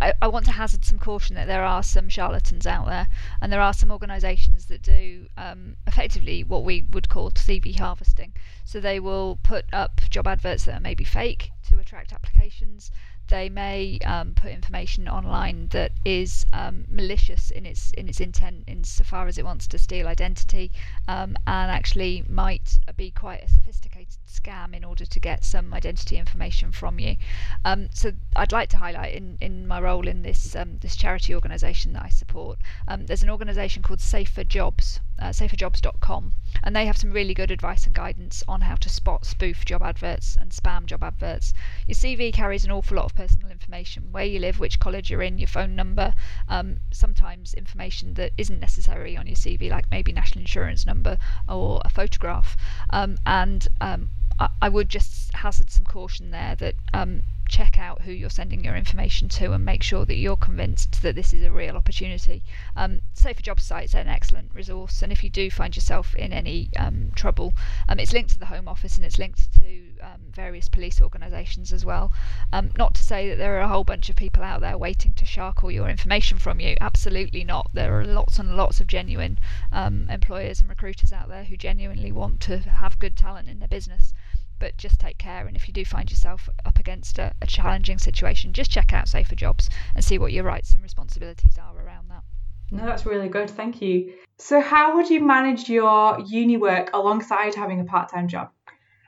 I, 0.01 0.15
I, 0.23 0.29
want 0.29 0.45
to 0.47 0.53
hazard 0.53 0.85
some 0.85 0.99
caution 0.99 1.35
that 1.37 1.47
there 1.47 1.65
are 1.65 1.83
some 1.83 2.09
charlatans 2.09 2.67
out 2.67 2.87
there, 2.87 3.09
and 3.41 3.53
there 3.53 3.61
are 3.61 3.73
some 3.73 3.91
organisations 3.91 4.67
that 4.67 4.83
do 4.83 5.27
um, 5.37 5.77
effectively 5.87 6.45
what 6.45 6.65
we 6.65 6.83
would 6.83 7.09
call 7.09 7.31
CV 7.33 7.79
harvesting. 7.79 8.33
So 8.65 8.81
they 8.81 9.01
will 9.01 9.39
put 9.43 9.65
up 9.73 10.01
job 10.11 10.27
adverts 10.27 10.65
that 10.65 10.77
are 10.77 10.81
maybe 10.81 11.05
fake 11.05 11.51
to 11.69 11.79
attract 11.79 12.13
applications 12.13 12.91
they 13.29 13.49
may 13.49 13.99
um, 14.07 14.35
put 14.35 14.51
information 14.51 15.07
online 15.07 15.69
that 15.69 15.93
is 16.05 16.47
um, 16.53 16.87
malicious 16.89 17.51
in 17.51 17.67
its 17.67 17.91
in 17.93 18.09
its 18.09 18.21
intent 18.21 18.65
insofar 18.67 19.27
as 19.27 19.39
it 19.39 19.45
wants 19.45 19.67
to 19.67 19.79
steal 19.79 20.09
identity 20.09 20.71
um, 21.07 21.37
and 21.47 21.71
actually 21.71 22.25
might 22.29 22.79
be 22.97 23.11
quite 23.11 23.45
a 23.45 23.49
sophisticated 23.49 24.17
scam 24.39 24.75
in 24.75 24.85
order 24.85 25.05
to 25.05 25.21
get 25.21 25.45
some 25.45 25.75
identity 25.75 26.17
information 26.17 26.73
from 26.73 26.99
you. 26.99 27.17
Um, 27.65 27.89
so 27.93 28.13
I'd 28.37 28.53
like 28.53 28.69
to 28.71 28.79
highlight 28.79 29.15
in, 29.15 29.39
in 29.41 29.67
my 29.67 29.81
role 29.81 30.07
in 30.07 30.23
this 30.23 30.55
um, 30.55 30.79
this 30.79 30.97
charity 30.97 31.35
organisation 31.35 31.93
that 31.95 32.05
I 32.05 32.09
support. 32.09 32.59
Um, 32.87 33.07
there's 33.07 33.23
an 33.23 33.31
organisation 33.31 33.83
called 33.83 34.01
Safer 34.01 34.45
Jobs, 34.45 35.01
uh, 35.19 35.31
saferjobs.com, 35.31 36.33
and 36.63 36.77
they 36.77 36.87
have 36.87 36.97
some 36.97 37.13
really 37.13 37.35
good 37.35 37.51
advice 37.51 37.87
and 37.87 37.95
guidance 37.95 38.43
on 38.47 38.63
how 38.63 38.77
to 38.77 38.89
spot 38.89 39.25
spoof 39.25 39.65
job 39.65 39.83
adverts 39.83 40.37
and 40.41 40.51
spam 40.53 40.87
job 40.87 41.03
adverts. 41.03 41.53
Your 41.87 41.97
CV 41.97 42.33
carries 42.33 42.65
an 42.65 42.71
awful 42.71 42.97
lot 42.97 43.07
of 43.07 43.15
personal 43.15 43.51
information: 43.51 44.13
where 44.13 44.25
you 44.25 44.39
live, 44.39 44.59
which 44.59 44.79
college 44.79 45.11
you're 45.11 45.23
in, 45.23 45.39
your 45.39 45.49
phone 45.49 45.75
number, 45.75 46.15
um, 46.49 46.79
sometimes 46.91 47.55
information 47.55 48.15
that 48.15 48.33
isn't 48.37 48.61
necessary 48.61 49.17
on 49.17 49.27
your 49.27 49.37
CV, 49.37 49.71
like 49.71 49.91
maybe 49.91 50.13
national 50.13 50.43
insurance 50.43 50.87
number 50.87 51.19
or 51.49 51.81
a 51.85 51.91
photograph, 51.91 52.57
um, 52.91 53.19
and 53.27 53.69
um, 53.81 54.11
I, 54.41 54.69
would 54.69 54.89
just 54.89 55.35
hazard 55.35 55.69
some 55.69 55.85
caution 55.85 56.31
there 56.31 56.55
that 56.57 56.77
um, 56.95 57.23
check 57.49 57.79
out 57.79 58.03
who 58.03 58.13
you're 58.13 58.31
sending 58.31 58.63
your 58.63 58.77
information 58.77 59.29
to 59.29 59.53
and 59.53 59.65
make 59.65 59.83
sure 59.83 60.05
that 60.05 60.17
you're 60.17 60.37
convinced 60.37 61.03
that 61.03 61.17
this 61.17 61.33
is 61.33 61.43
a 61.43 61.51
real 61.51 61.77
opportunity. 61.77 62.45
Um, 62.77 63.01
Safer 63.15 63.43
Job 63.43 63.59
Site 63.59 63.87
is 63.87 63.95
an 63.95 64.07
excellent 64.07 64.55
resource, 64.55 65.03
and 65.03 65.11
if 65.11 65.25
you 65.25 65.31
do 65.31 65.51
find 65.51 65.75
yourself 65.75 66.15
in 66.15 66.33
any 66.33 66.71
um, 66.77 67.11
trouble, 67.17 67.53
um, 67.89 67.99
it's 67.99 68.13
linked 68.13 68.31
to 68.31 68.39
the 68.39 68.47
Home 68.47 68.69
Office 68.69 68.97
and 68.97 69.05
it's 69.05 69.19
linked 69.19 69.53
to 69.55 69.83
um, 70.01 70.21
various 70.31 70.69
police 70.69 71.01
organisations 71.01 71.73
as 71.73 71.85
well. 71.85 72.13
Um, 72.53 72.71
not 72.77 72.95
to 72.95 73.03
say 73.03 73.29
that 73.31 73.39
there 73.39 73.57
are 73.57 73.63
a 73.63 73.69
whole 73.69 73.85
bunch 73.85 74.09
of 74.09 74.15
people 74.15 74.45
out 74.45 74.61
there 74.61 74.79
waiting 74.79 75.15
to 75.15 75.27
shark 75.27 75.65
all 75.65 75.73
your 75.73 75.89
information 75.89 76.39
from 76.39 76.61
you. 76.61 76.77
Absolutely 76.81 77.43
not. 77.43 77.71
There 77.73 77.99
are 77.99 78.05
lots 78.05 78.39
and 78.39 78.57
lots 78.57 78.81
of 78.81 78.87
genuine 78.87 79.41
um, 79.73 80.09
employers 80.09 80.61
and 80.61 80.69
recruiters 80.69 81.13
out 81.13 81.29
there 81.29 81.45
who 81.45 81.57
genuinely 81.57 82.13
want 82.13 82.41
to 82.43 82.59
have 82.59 83.01
good 83.01 83.17
talent 83.17 83.49
in 83.49 83.59
their 83.59 83.69
business 83.69 84.13
but 84.59 84.77
just 84.77 84.99
take 84.99 85.19
care. 85.19 85.47
And 85.47 85.57
if 85.57 85.69
you 85.69 85.75
do 85.75 85.85
find 85.85 86.11
yourself 86.11 86.49
up 86.65 86.79
against 86.79 87.19
a, 87.19 87.35
a 87.43 87.47
challenging 87.47 87.99
situation, 87.99 88.53
just 88.53 88.71
check 88.71 88.93
out 88.93 89.09
Safer 89.09 89.35
Jobs 89.35 89.69
and 89.95 90.05
see 90.05 90.19
what 90.19 90.33
your 90.33 90.45
rights 90.45 90.73
and 90.73 90.83
responsibilities 90.83 91.59
are 91.59 91.81
around 91.81 92.09
that. 92.11 92.23
No, 92.71 92.85
that's 92.85 93.07
really 93.07 93.29
good. 93.29 93.49
Thank 93.49 93.81
you. 93.81 94.15
So, 94.37 94.61
how 94.61 94.97
would 94.97 95.09
you 95.09 95.21
manage 95.21 95.69
your 95.69 96.21
uni 96.21 96.57
work 96.57 96.91
alongside 96.93 97.55
having 97.55 97.81
a 97.81 97.85
part 97.85 98.11
time 98.11 98.29
job? 98.29 98.51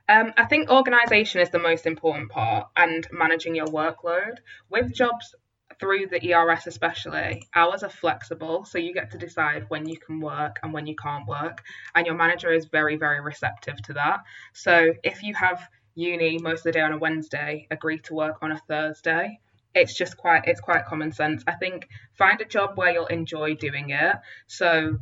Um, 0.09 0.33
I 0.37 0.47
think 0.47 0.71
organisation 0.71 1.41
is 1.41 1.51
the 1.51 1.61
most 1.61 1.87
important 1.87 2.31
part 2.31 2.69
and 2.77 3.07
managing 3.13 3.55
your 3.55 3.67
workload. 3.67 4.39
With 4.69 4.93
jobs 4.93 5.35
through 5.81 6.09
the 6.09 6.33
ERS, 6.33 6.67
especially, 6.67 7.49
hours 7.55 7.83
are 7.83 7.89
flexible, 7.89 8.65
so 8.65 8.79
you 8.79 8.93
get 8.93 9.11
to 9.13 9.19
decide 9.19 9.65
when 9.69 9.89
you 9.89 9.99
can 9.99 10.21
work 10.21 10.59
and 10.63 10.73
when 10.73 10.87
you 10.87 10.95
can't 10.95 11.27
work, 11.27 11.63
and 11.95 12.07
your 12.07 12.15
manager 12.15 12.53
is 12.53 12.67
very, 12.67 12.97
very 12.97 13.21
receptive 13.21 13.81
to 13.83 13.95
that. 13.95 14.21
So 14.53 14.93
if 15.03 15.23
you 15.23 15.35
have 15.35 15.67
uni 15.95 16.39
most 16.39 16.61
of 16.61 16.65
the 16.65 16.73
day 16.73 16.81
on 16.81 16.93
a 16.93 16.99
Wednesday, 16.99 17.67
agree 17.71 17.99
to 18.01 18.15
work 18.15 18.37
on 18.43 18.53
a 18.53 18.59
Thursday. 18.69 19.41
It's 19.75 19.97
just 19.97 20.17
quite 20.17 20.43
it's 20.47 20.61
quite 20.61 20.85
common 20.85 21.13
sense. 21.13 21.43
I 21.47 21.55
think 21.55 21.89
find 22.15 22.41
a 22.41 22.45
job 22.45 22.77
where 22.77 22.93
you'll 22.93 23.07
enjoy 23.07 23.55
doing 23.55 23.91
it. 23.91 24.17
So 24.47 24.99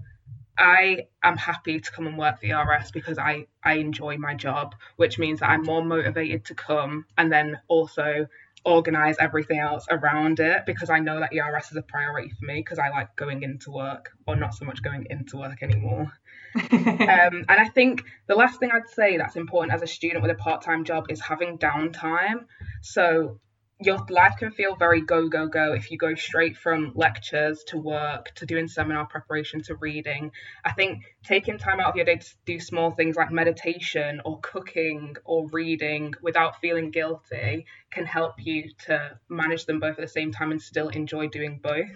I 0.58 1.06
am 1.22 1.36
happy 1.36 1.78
to 1.78 1.92
come 1.92 2.08
and 2.08 2.18
work 2.18 2.40
the 2.40 2.52
ERS 2.52 2.90
because 2.90 3.16
I, 3.16 3.46
I 3.62 3.74
enjoy 3.74 4.18
my 4.18 4.34
job, 4.34 4.74
which 4.96 5.18
means 5.18 5.38
that 5.40 5.50
I'm 5.50 5.62
more 5.62 5.84
motivated 5.84 6.46
to 6.46 6.54
come 6.54 7.06
and 7.16 7.30
then 7.32 7.60
also 7.68 8.26
organize 8.64 9.16
everything 9.20 9.58
else 9.58 9.86
around 9.90 10.40
it 10.40 10.66
because 10.66 10.90
I 10.90 10.98
know 10.98 11.20
that 11.20 11.32
ERS 11.32 11.70
is 11.70 11.76
a 11.76 11.82
priority 11.82 12.30
for 12.30 12.46
me 12.46 12.56
because 12.56 12.78
I 12.78 12.88
like 12.88 13.14
going 13.16 13.42
into 13.42 13.70
work 13.70 14.10
or 14.26 14.36
not 14.36 14.54
so 14.54 14.64
much 14.64 14.82
going 14.82 15.06
into 15.10 15.38
work 15.38 15.62
anymore. 15.62 16.12
um, 16.54 16.68
and 16.70 17.46
I 17.48 17.68
think 17.68 18.04
the 18.26 18.34
last 18.34 18.58
thing 18.58 18.70
I'd 18.72 18.88
say 18.88 19.16
that's 19.16 19.36
important 19.36 19.72
as 19.74 19.82
a 19.82 19.86
student 19.86 20.22
with 20.22 20.30
a 20.30 20.34
part 20.34 20.62
time 20.62 20.84
job 20.84 21.06
is 21.10 21.20
having 21.20 21.58
downtime. 21.58 22.46
So 22.82 23.40
your 23.80 24.04
life 24.10 24.34
can 24.38 24.50
feel 24.50 24.74
very 24.74 25.00
go 25.00 25.28
go 25.28 25.46
go 25.46 25.72
if 25.72 25.90
you 25.90 25.98
go 25.98 26.14
straight 26.14 26.56
from 26.56 26.92
lectures 26.96 27.62
to 27.64 27.78
work 27.78 28.34
to 28.34 28.44
doing 28.44 28.66
seminar 28.66 29.06
preparation 29.06 29.62
to 29.62 29.76
reading. 29.76 30.32
I 30.64 30.72
think 30.72 31.04
taking 31.24 31.58
time 31.58 31.78
out 31.78 31.90
of 31.90 31.96
your 31.96 32.04
day 32.04 32.16
to 32.16 32.34
do 32.44 32.58
small 32.58 32.90
things 32.90 33.16
like 33.16 33.30
meditation 33.30 34.20
or 34.24 34.40
cooking 34.40 35.16
or 35.24 35.48
reading 35.50 36.14
without 36.22 36.60
feeling 36.60 36.90
guilty 36.90 37.66
can 37.90 38.04
help 38.04 38.34
you 38.38 38.70
to 38.86 39.18
manage 39.28 39.66
them 39.66 39.78
both 39.78 39.98
at 39.98 40.00
the 40.00 40.08
same 40.08 40.32
time 40.32 40.50
and 40.50 40.60
still 40.60 40.88
enjoy 40.88 41.28
doing 41.28 41.60
both. 41.62 41.90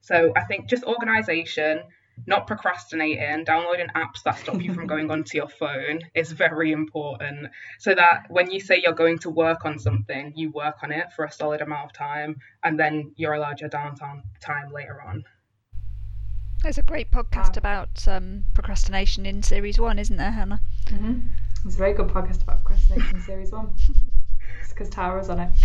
So 0.00 0.32
i 0.36 0.44
think 0.44 0.68
just 0.68 0.84
organization 0.84 1.82
not 2.26 2.46
procrastinating, 2.46 3.44
downloading 3.44 3.88
apps 3.94 4.22
that 4.24 4.38
stop 4.38 4.60
you 4.60 4.72
from 4.72 4.86
going 4.92 5.10
onto 5.10 5.36
your 5.36 5.48
phone 5.48 6.00
is 6.14 6.32
very 6.32 6.72
important. 6.72 7.48
So 7.78 7.94
that 7.94 8.24
when 8.28 8.50
you 8.50 8.60
say 8.60 8.80
you're 8.82 8.92
going 8.92 9.18
to 9.20 9.30
work 9.30 9.64
on 9.64 9.78
something, 9.78 10.32
you 10.34 10.50
work 10.50 10.76
on 10.82 10.92
it 10.92 11.12
for 11.14 11.24
a 11.24 11.32
solid 11.32 11.60
amount 11.60 11.86
of 11.86 11.92
time 11.92 12.36
and 12.62 12.78
then 12.78 13.12
you're 13.16 13.34
allowed 13.34 13.60
your 13.60 13.70
downtime 13.70 14.22
time 14.40 14.72
later 14.72 15.02
on. 15.06 15.24
There's 16.62 16.78
a 16.78 16.82
great 16.82 17.10
podcast 17.10 17.56
about 17.56 18.08
um, 18.08 18.46
procrastination 18.54 19.26
in 19.26 19.42
series 19.42 19.78
one, 19.78 19.98
isn't 19.98 20.16
there, 20.16 20.30
Hannah? 20.30 20.60
Mm-hmm. 20.86 21.28
It's 21.64 21.74
a 21.74 21.78
very 21.78 21.92
good 21.92 22.08
podcast 22.08 22.42
about 22.42 22.64
procrastination 22.64 23.16
in 23.16 23.22
series 23.22 23.52
one. 23.52 23.74
because 24.76 24.90
Tara's 24.90 25.30
on 25.30 25.40
it. 25.40 25.50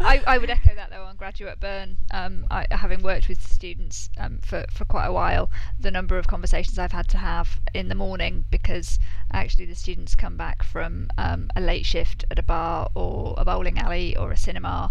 I, 0.00 0.22
I 0.26 0.38
would 0.38 0.50
echo 0.50 0.74
that 0.74 0.90
though 0.90 1.04
on 1.04 1.16
Graduate 1.16 1.58
Burn. 1.58 1.96
Um, 2.10 2.46
I, 2.50 2.66
having 2.70 3.02
worked 3.02 3.28
with 3.28 3.40
students 3.42 4.10
um, 4.18 4.38
for, 4.42 4.66
for 4.70 4.84
quite 4.84 5.06
a 5.06 5.12
while, 5.12 5.50
the 5.80 5.90
number 5.90 6.18
of 6.18 6.26
conversations 6.26 6.78
I've 6.78 6.92
had 6.92 7.08
to 7.08 7.18
have 7.18 7.60
in 7.72 7.88
the 7.88 7.94
morning 7.94 8.44
because 8.50 8.98
actually 9.32 9.64
the 9.64 9.74
students 9.74 10.14
come 10.14 10.36
back 10.36 10.62
from 10.62 11.08
um, 11.16 11.50
a 11.56 11.60
late 11.60 11.86
shift 11.86 12.24
at 12.30 12.38
a 12.38 12.42
bar 12.42 12.90
or 12.94 13.34
a 13.38 13.44
bowling 13.44 13.78
alley 13.78 14.16
or 14.16 14.30
a 14.30 14.36
cinema. 14.36 14.90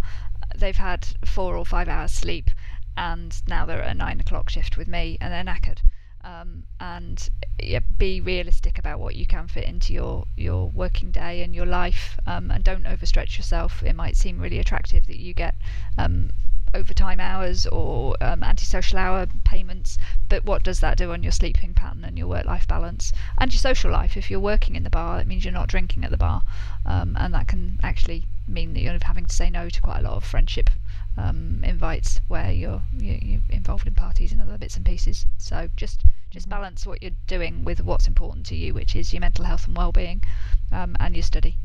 They've 0.55 0.77
had 0.77 1.07
four 1.23 1.55
or 1.55 1.65
five 1.65 1.87
hours 1.87 2.11
sleep 2.11 2.49
and 2.95 3.41
now 3.47 3.65
they're 3.65 3.83
at 3.83 3.91
a 3.91 3.93
nine 3.93 4.19
o'clock 4.19 4.49
shift 4.49 4.75
with 4.75 4.87
me 4.87 5.17
and 5.21 5.31
they're 5.31 5.43
knackered 5.43 5.81
um, 6.27 6.63
and 6.79 7.29
yeah, 7.57 7.79
be 7.97 8.19
realistic 8.19 8.77
about 8.77 8.99
what 8.99 9.15
you 9.15 9.25
can 9.25 9.47
fit 9.47 9.63
into 9.63 9.93
your 9.93 10.25
your 10.35 10.67
working 10.67 11.09
day 11.09 11.41
and 11.41 11.55
your 11.55 11.65
life, 11.65 12.19
um, 12.27 12.51
and 12.51 12.63
don't 12.63 12.83
overstretch 12.83 13.37
yourself. 13.37 13.81
It 13.81 13.95
might 13.95 14.17
seem 14.17 14.39
really 14.39 14.59
attractive 14.59 15.07
that 15.07 15.19
you 15.19 15.33
get 15.33 15.55
um, 15.97 16.31
overtime 16.73 17.21
hours 17.21 17.65
or 17.67 18.17
um, 18.19 18.43
antisocial 18.43 18.99
hour 18.99 19.25
payments, 19.45 19.97
but 20.27 20.43
what 20.43 20.63
does 20.63 20.81
that 20.81 20.97
do 20.97 21.13
on 21.13 21.23
your 21.23 21.31
sleeping 21.31 21.73
pattern 21.73 22.03
and 22.03 22.17
your 22.17 22.27
work-life 22.27 22.67
balance 22.67 23.13
and 23.37 23.53
your 23.53 23.59
social 23.59 23.89
life? 23.89 24.17
If 24.17 24.29
you're 24.29 24.39
working 24.39 24.75
in 24.75 24.83
the 24.83 24.89
bar, 24.89 25.21
it 25.21 25.27
means 25.27 25.45
you're 25.45 25.53
not 25.53 25.69
drinking 25.69 26.03
at 26.03 26.11
the 26.11 26.17
bar, 26.17 26.43
um, 26.85 27.15
and 27.17 27.33
that 27.33 27.47
can 27.47 27.79
actually 27.81 28.25
mean 28.47 28.73
that 28.73 28.81
you're 28.81 28.97
having 29.01 29.25
to 29.25 29.35
say 29.35 29.49
no 29.49 29.69
to 29.69 29.81
quite 29.81 29.99
a 29.99 30.03
lot 30.03 30.17
of 30.17 30.25
friendship 30.25 30.69
um, 31.17 31.61
invites 31.63 32.19
where 32.27 32.51
you're, 32.51 32.83
you're 32.97 33.41
involved 33.49 33.87
in 33.87 33.95
parties 33.95 34.31
and 34.31 34.41
other 34.41 34.57
bits 34.57 34.75
and 34.75 34.85
pieces. 34.85 35.25
So 35.37 35.69
just 35.75 36.03
just 36.29 36.47
mm-hmm. 36.47 36.61
balance 36.61 36.85
what 36.85 37.01
you're 37.01 37.11
doing 37.27 37.63
with 37.63 37.83
what's 37.83 38.07
important 38.07 38.45
to 38.47 38.55
you, 38.55 38.73
which 38.73 38.95
is 38.95 39.13
your 39.13 39.21
mental 39.21 39.45
health 39.45 39.67
and 39.67 39.77
well-being, 39.77 40.23
um, 40.71 40.95
and 40.99 41.15
your 41.15 41.23
study. 41.23 41.55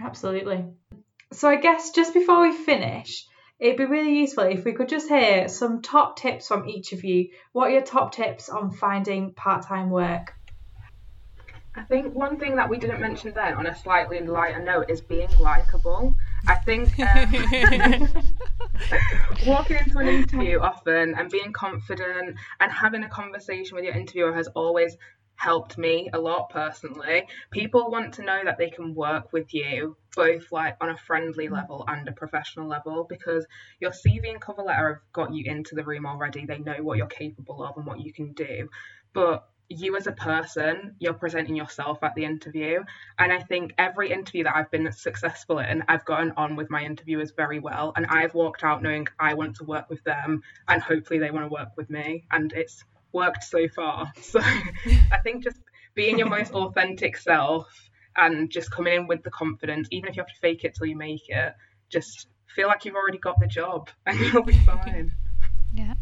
Absolutely. 0.00 0.64
So 1.32 1.48
I 1.48 1.56
guess 1.56 1.90
just 1.90 2.14
before 2.14 2.40
we 2.42 2.52
finish, 2.52 3.26
it'd 3.58 3.76
be 3.76 3.84
really 3.84 4.18
useful 4.18 4.44
if 4.44 4.64
we 4.64 4.72
could 4.72 4.88
just 4.88 5.08
hear 5.08 5.48
some 5.48 5.82
top 5.82 6.16
tips 6.16 6.48
from 6.48 6.68
each 6.68 6.92
of 6.92 7.04
you. 7.04 7.30
What 7.52 7.68
are 7.68 7.72
your 7.72 7.82
top 7.82 8.12
tips 8.12 8.48
on 8.48 8.70
finding 8.70 9.34
part-time 9.34 9.90
work? 9.90 10.34
I 11.74 11.82
think 11.82 12.14
one 12.14 12.38
thing 12.38 12.56
that 12.56 12.68
we 12.68 12.78
didn't 12.78 13.00
mention 13.00 13.32
then, 13.34 13.54
on 13.54 13.66
a 13.66 13.76
slightly 13.76 14.20
lighter 14.20 14.62
note, 14.62 14.90
is 14.90 15.00
being 15.00 15.28
likable. 15.38 16.14
I 16.46 16.54
think 16.56 16.98
um, 17.00 17.32
walking 19.44 19.78
into 19.78 19.98
an 19.98 20.08
interview 20.08 20.60
often 20.60 21.14
and 21.14 21.30
being 21.30 21.52
confident 21.52 22.36
and 22.60 22.72
having 22.72 23.02
a 23.02 23.08
conversation 23.08 23.74
with 23.74 23.84
your 23.84 23.94
interviewer 23.94 24.32
has 24.32 24.48
always 24.48 24.96
helped 25.38 25.78
me 25.78 26.10
a 26.12 26.18
lot 26.18 26.50
personally. 26.50 27.26
People 27.50 27.90
want 27.90 28.14
to 28.14 28.22
know 28.22 28.40
that 28.44 28.58
they 28.58 28.70
can 28.70 28.94
work 28.94 29.32
with 29.32 29.54
you 29.54 29.96
both 30.16 30.50
like 30.50 30.76
on 30.80 30.90
a 30.90 30.96
friendly 30.96 31.48
level 31.48 31.84
and 31.86 32.08
a 32.08 32.12
professional 32.12 32.66
level 32.66 33.06
because 33.08 33.46
your 33.78 33.92
CV 33.92 34.30
and 34.30 34.40
cover 34.40 34.62
letter 34.62 34.94
have 34.94 35.12
got 35.12 35.32
you 35.32 35.48
into 35.48 35.76
the 35.76 35.84
room 35.84 36.06
already. 36.06 36.44
They 36.44 36.58
know 36.58 36.82
what 36.82 36.98
you're 36.98 37.06
capable 37.06 37.62
of 37.62 37.76
and 37.76 37.86
what 37.86 38.00
you 38.00 38.12
can 38.12 38.32
do. 38.32 38.68
But 39.12 39.48
you 39.68 39.96
as 39.96 40.06
a 40.06 40.12
person, 40.12 40.94
you're 40.98 41.12
presenting 41.12 41.54
yourself 41.54 42.02
at 42.02 42.14
the 42.14 42.24
interview. 42.24 42.82
And 43.18 43.32
I 43.32 43.40
think 43.40 43.74
every 43.76 44.10
interview 44.10 44.44
that 44.44 44.56
I've 44.56 44.70
been 44.70 44.90
successful 44.92 45.58
in, 45.58 45.84
I've 45.88 46.04
gotten 46.04 46.32
on 46.36 46.56
with 46.56 46.70
my 46.70 46.82
interviewers 46.82 47.32
very 47.32 47.58
well. 47.58 47.92
And 47.96 48.06
I've 48.06 48.34
walked 48.34 48.64
out 48.64 48.82
knowing 48.82 49.06
I 49.18 49.34
want 49.34 49.56
to 49.56 49.64
work 49.64 49.90
with 49.90 50.02
them 50.04 50.42
and 50.68 50.80
hopefully 50.80 51.18
they 51.18 51.30
want 51.30 51.44
to 51.44 51.52
work 51.52 51.70
with 51.76 51.90
me. 51.90 52.24
And 52.30 52.52
it's 52.52 52.84
worked 53.12 53.44
so 53.44 53.68
far. 53.68 54.10
So 54.22 54.40
I 54.40 55.18
think 55.22 55.44
just 55.44 55.58
being 55.94 56.18
your 56.18 56.28
most 56.28 56.52
authentic 56.52 57.16
self 57.16 57.66
and 58.16 58.50
just 58.50 58.70
coming 58.70 58.94
in 58.94 59.06
with 59.06 59.22
the 59.22 59.30
confidence, 59.30 59.88
even 59.90 60.08
if 60.08 60.16
you 60.16 60.22
have 60.22 60.28
to 60.28 60.40
fake 60.40 60.64
it 60.64 60.74
till 60.74 60.86
you 60.86 60.96
make 60.96 61.28
it, 61.28 61.54
just 61.90 62.28
feel 62.54 62.68
like 62.68 62.84
you've 62.84 62.94
already 62.94 63.18
got 63.18 63.38
the 63.40 63.46
job 63.46 63.90
and 64.06 64.18
you'll 64.32 64.42
be 64.42 64.58
fine. 64.64 65.12
Yeah 65.74 65.94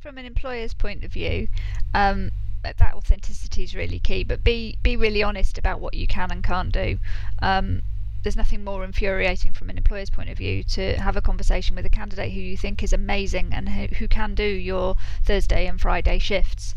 from 0.00 0.16
an 0.16 0.24
employer's 0.24 0.72
point 0.72 1.04
of 1.04 1.12
view, 1.12 1.48
um, 1.94 2.30
that 2.62 2.94
authenticity 2.94 3.62
is 3.62 3.74
really 3.74 3.98
key. 3.98 4.24
But 4.24 4.42
be 4.42 4.78
be 4.82 4.96
really 4.96 5.22
honest 5.22 5.58
about 5.58 5.80
what 5.80 5.94
you 5.94 6.06
can 6.06 6.30
and 6.30 6.42
can't 6.42 6.72
do. 6.72 6.98
Um, 7.40 7.82
there's 8.22 8.36
nothing 8.36 8.64
more 8.64 8.84
infuriating 8.84 9.52
from 9.52 9.70
an 9.70 9.78
employer's 9.78 10.10
point 10.10 10.28
of 10.28 10.36
view 10.36 10.62
to 10.62 10.96
have 11.00 11.16
a 11.16 11.22
conversation 11.22 11.74
with 11.74 11.86
a 11.86 11.90
candidate 11.90 12.32
who 12.32 12.40
you 12.40 12.56
think 12.56 12.82
is 12.82 12.92
amazing 12.92 13.50
and 13.52 13.68
who, 13.68 14.08
can 14.08 14.34
do 14.34 14.44
your 14.44 14.96
Thursday 15.24 15.66
and 15.66 15.80
Friday 15.80 16.18
shifts 16.18 16.74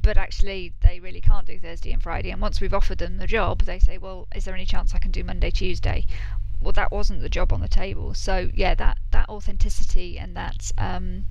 but 0.00 0.16
actually 0.16 0.72
they 0.82 1.00
really 1.00 1.20
can't 1.20 1.46
do 1.46 1.58
Thursday 1.58 1.90
and 1.90 2.02
Friday. 2.02 2.30
And 2.30 2.40
once 2.40 2.60
we've 2.60 2.74
offered 2.74 2.98
them 2.98 3.16
the 3.16 3.26
job, 3.26 3.62
they 3.62 3.78
say, 3.78 3.96
"Well, 3.96 4.28
is 4.34 4.44
there 4.44 4.54
any 4.54 4.66
chance 4.66 4.94
I 4.94 4.98
can 4.98 5.10
do 5.10 5.24
Monday, 5.24 5.50
Tuesday?" 5.50 6.04
Well, 6.60 6.72
that 6.72 6.92
wasn't 6.92 7.22
the 7.22 7.30
job 7.30 7.52
on 7.54 7.62
the 7.62 7.68
table. 7.68 8.12
So 8.12 8.50
yeah, 8.54 8.74
that 8.74 8.98
that 9.12 9.28
authenticity 9.30 10.18
and 10.18 10.36
that 10.36 10.72
um, 10.76 11.24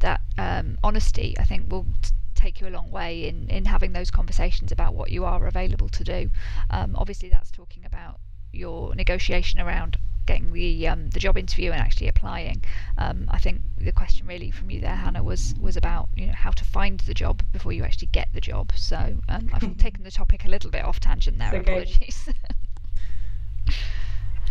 that 0.00 0.20
um, 0.38 0.78
honesty, 0.82 1.34
I 1.38 1.44
think, 1.44 1.70
will 1.70 1.86
t- 2.02 2.10
take 2.34 2.60
you 2.60 2.68
a 2.68 2.70
long 2.70 2.90
way 2.90 3.26
in, 3.26 3.48
in 3.48 3.64
having 3.64 3.92
those 3.92 4.10
conversations 4.10 4.72
about 4.72 4.94
what 4.94 5.10
you 5.10 5.24
are 5.24 5.46
available 5.46 5.88
to 5.88 6.04
do. 6.04 6.30
Um, 6.70 6.94
obviously, 6.96 7.28
that's 7.28 7.50
talking 7.50 7.84
about 7.84 8.20
your 8.52 8.94
negotiation 8.94 9.60
around 9.60 9.98
getting 10.26 10.52
the 10.52 10.88
um, 10.88 11.08
the 11.10 11.20
job 11.20 11.38
interview 11.38 11.70
and 11.70 11.80
actually 11.80 12.08
applying. 12.08 12.62
Um, 12.98 13.26
I 13.30 13.38
think 13.38 13.62
the 13.78 13.92
question 13.92 14.26
really 14.26 14.50
from 14.50 14.70
you 14.70 14.80
there, 14.80 14.96
Hannah, 14.96 15.22
was 15.22 15.54
was 15.60 15.76
about 15.76 16.08
you 16.14 16.26
know 16.26 16.34
how 16.34 16.50
to 16.50 16.64
find 16.64 17.00
the 17.00 17.14
job 17.14 17.42
before 17.52 17.72
you 17.72 17.84
actually 17.84 18.08
get 18.12 18.28
the 18.34 18.40
job. 18.40 18.72
So 18.76 19.18
um, 19.28 19.50
I've 19.52 19.76
taken 19.78 20.04
the 20.04 20.10
topic 20.10 20.44
a 20.44 20.48
little 20.48 20.70
bit 20.70 20.84
off 20.84 21.00
tangent 21.00 21.38
there. 21.38 21.54
Okay. 21.54 21.60
Apologies. 21.60 22.28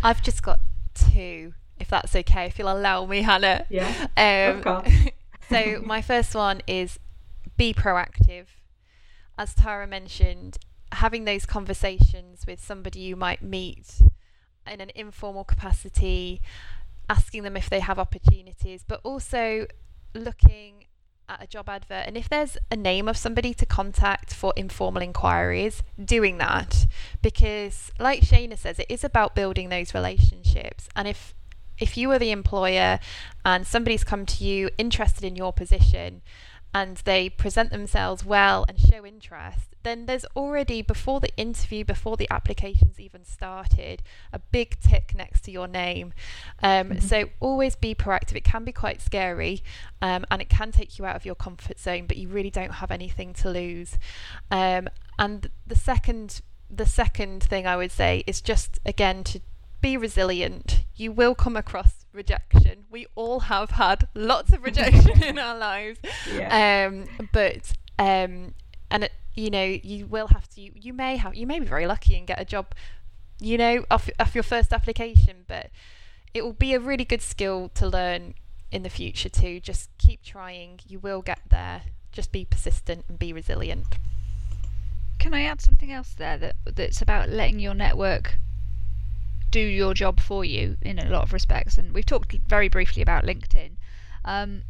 I've 0.02 0.22
just 0.22 0.42
got 0.42 0.60
two, 0.94 1.54
if 1.78 1.88
that's 1.88 2.14
okay. 2.14 2.46
If 2.46 2.58
you'll 2.58 2.72
allow 2.72 3.06
me, 3.06 3.22
Hannah. 3.22 3.64
Yeah. 3.68 4.08
Um, 4.16 4.58
of 4.58 4.64
course. 4.64 4.92
So 5.48 5.82
my 5.84 6.02
first 6.02 6.34
one 6.34 6.60
is 6.66 6.98
be 7.56 7.72
proactive. 7.72 8.46
As 9.38 9.54
Tara 9.54 9.86
mentioned, 9.86 10.58
having 10.92 11.24
those 11.24 11.46
conversations 11.46 12.46
with 12.46 12.62
somebody 12.62 13.00
you 13.00 13.16
might 13.16 13.42
meet 13.42 14.00
in 14.70 14.80
an 14.80 14.90
informal 14.94 15.44
capacity, 15.44 16.40
asking 17.08 17.42
them 17.42 17.56
if 17.56 17.70
they 17.70 17.80
have 17.80 17.98
opportunities, 17.98 18.84
but 18.86 19.00
also 19.04 19.66
looking 20.14 20.86
at 21.28 21.42
a 21.42 21.46
job 21.46 21.68
advert 21.68 22.04
and 22.06 22.16
if 22.16 22.28
there's 22.28 22.56
a 22.70 22.76
name 22.76 23.08
of 23.08 23.16
somebody 23.16 23.52
to 23.52 23.66
contact 23.66 24.32
for 24.32 24.52
informal 24.56 25.02
inquiries, 25.02 25.82
doing 26.02 26.38
that 26.38 26.86
because 27.20 27.90
like 27.98 28.22
Shayna 28.22 28.56
says, 28.56 28.78
it 28.78 28.86
is 28.88 29.02
about 29.04 29.34
building 29.34 29.68
those 29.68 29.92
relationships. 29.92 30.88
And 30.94 31.08
if 31.08 31.34
if 31.78 31.96
you 31.96 32.10
are 32.10 32.18
the 32.18 32.30
employer 32.30 32.98
and 33.44 33.66
somebody's 33.66 34.04
come 34.04 34.26
to 34.26 34.44
you 34.44 34.70
interested 34.78 35.24
in 35.24 35.36
your 35.36 35.52
position 35.52 36.22
and 36.74 36.98
they 37.04 37.30
present 37.30 37.70
themselves 37.70 38.24
well 38.24 38.64
and 38.68 38.78
show 38.78 39.06
interest, 39.06 39.74
then 39.82 40.04
there's 40.06 40.26
already, 40.36 40.82
before 40.82 41.20
the 41.20 41.34
interview, 41.36 41.84
before 41.84 42.16
the 42.16 42.28
application's 42.30 43.00
even 43.00 43.24
started, 43.24 44.02
a 44.32 44.38
big 44.38 44.78
tick 44.80 45.14
next 45.16 45.42
to 45.42 45.50
your 45.50 45.68
name. 45.68 46.12
Um, 46.62 46.90
mm-hmm. 46.90 46.98
So 46.98 47.30
always 47.40 47.76
be 47.76 47.94
proactive. 47.94 48.36
It 48.36 48.44
can 48.44 48.64
be 48.64 48.72
quite 48.72 49.00
scary 49.00 49.62
um, 50.02 50.26
and 50.30 50.42
it 50.42 50.50
can 50.50 50.70
take 50.70 50.98
you 50.98 51.06
out 51.06 51.16
of 51.16 51.24
your 51.24 51.36
comfort 51.36 51.78
zone, 51.78 52.06
but 52.06 52.16
you 52.16 52.28
really 52.28 52.50
don't 52.50 52.72
have 52.72 52.90
anything 52.90 53.32
to 53.34 53.48
lose. 53.48 53.96
Um, 54.50 54.88
and 55.18 55.50
the 55.66 55.76
second, 55.76 56.42
the 56.68 56.84
second 56.84 57.42
thing 57.44 57.66
I 57.66 57.76
would 57.76 57.92
say 57.92 58.24
is 58.26 58.42
just 58.42 58.80
again 58.84 59.24
to 59.24 59.40
be 59.86 59.96
resilient. 59.96 60.82
You 60.96 61.12
will 61.12 61.36
come 61.36 61.56
across 61.56 62.06
rejection. 62.12 62.86
We 62.90 63.06
all 63.14 63.40
have 63.40 63.70
had 63.70 64.08
lots 64.16 64.52
of 64.52 64.64
rejection 64.64 65.22
in 65.30 65.38
our 65.38 65.56
lives. 65.56 66.00
Yeah. 66.34 66.88
Um, 66.88 67.28
but 67.32 67.72
um, 67.96 68.54
and 68.90 69.04
it, 69.04 69.12
you 69.36 69.48
know, 69.48 69.64
you 69.64 70.06
will 70.06 70.26
have 70.28 70.48
to. 70.48 70.60
You, 70.60 70.72
you 70.74 70.92
may 70.92 71.18
have. 71.18 71.36
You 71.36 71.46
may 71.46 71.60
be 71.60 71.66
very 71.66 71.86
lucky 71.86 72.16
and 72.16 72.26
get 72.26 72.40
a 72.40 72.44
job. 72.44 72.74
You 73.38 73.58
know, 73.58 73.84
off 73.88 74.10
off 74.18 74.34
your 74.34 74.42
first 74.42 74.72
application, 74.72 75.44
but 75.46 75.70
it 76.34 76.42
will 76.42 76.58
be 76.66 76.74
a 76.74 76.80
really 76.80 77.04
good 77.04 77.22
skill 77.22 77.68
to 77.74 77.86
learn 77.86 78.34
in 78.72 78.82
the 78.82 78.90
future 78.90 79.28
too. 79.28 79.60
Just 79.60 79.88
keep 79.98 80.20
trying. 80.24 80.80
You 80.88 80.98
will 80.98 81.22
get 81.22 81.42
there. 81.48 81.82
Just 82.10 82.32
be 82.32 82.44
persistent 82.44 83.04
and 83.08 83.20
be 83.20 83.32
resilient. 83.32 83.98
Can 85.20 85.32
I 85.32 85.42
add 85.42 85.60
something 85.60 85.92
else 85.92 86.12
there 86.12 86.38
that 86.38 86.56
that's 86.74 87.00
about 87.00 87.28
letting 87.28 87.60
your 87.60 87.74
network 87.74 88.38
do 89.50 89.60
your 89.60 89.94
job 89.94 90.20
for 90.20 90.44
you 90.44 90.76
in 90.82 90.98
a 90.98 91.08
lot 91.08 91.22
of 91.22 91.32
respects. 91.32 91.78
And 91.78 91.94
we've 91.94 92.06
talked 92.06 92.34
very 92.46 92.68
briefly 92.68 93.02
about 93.02 93.24
LinkedIn. 93.24 93.72
Um, 94.24 94.62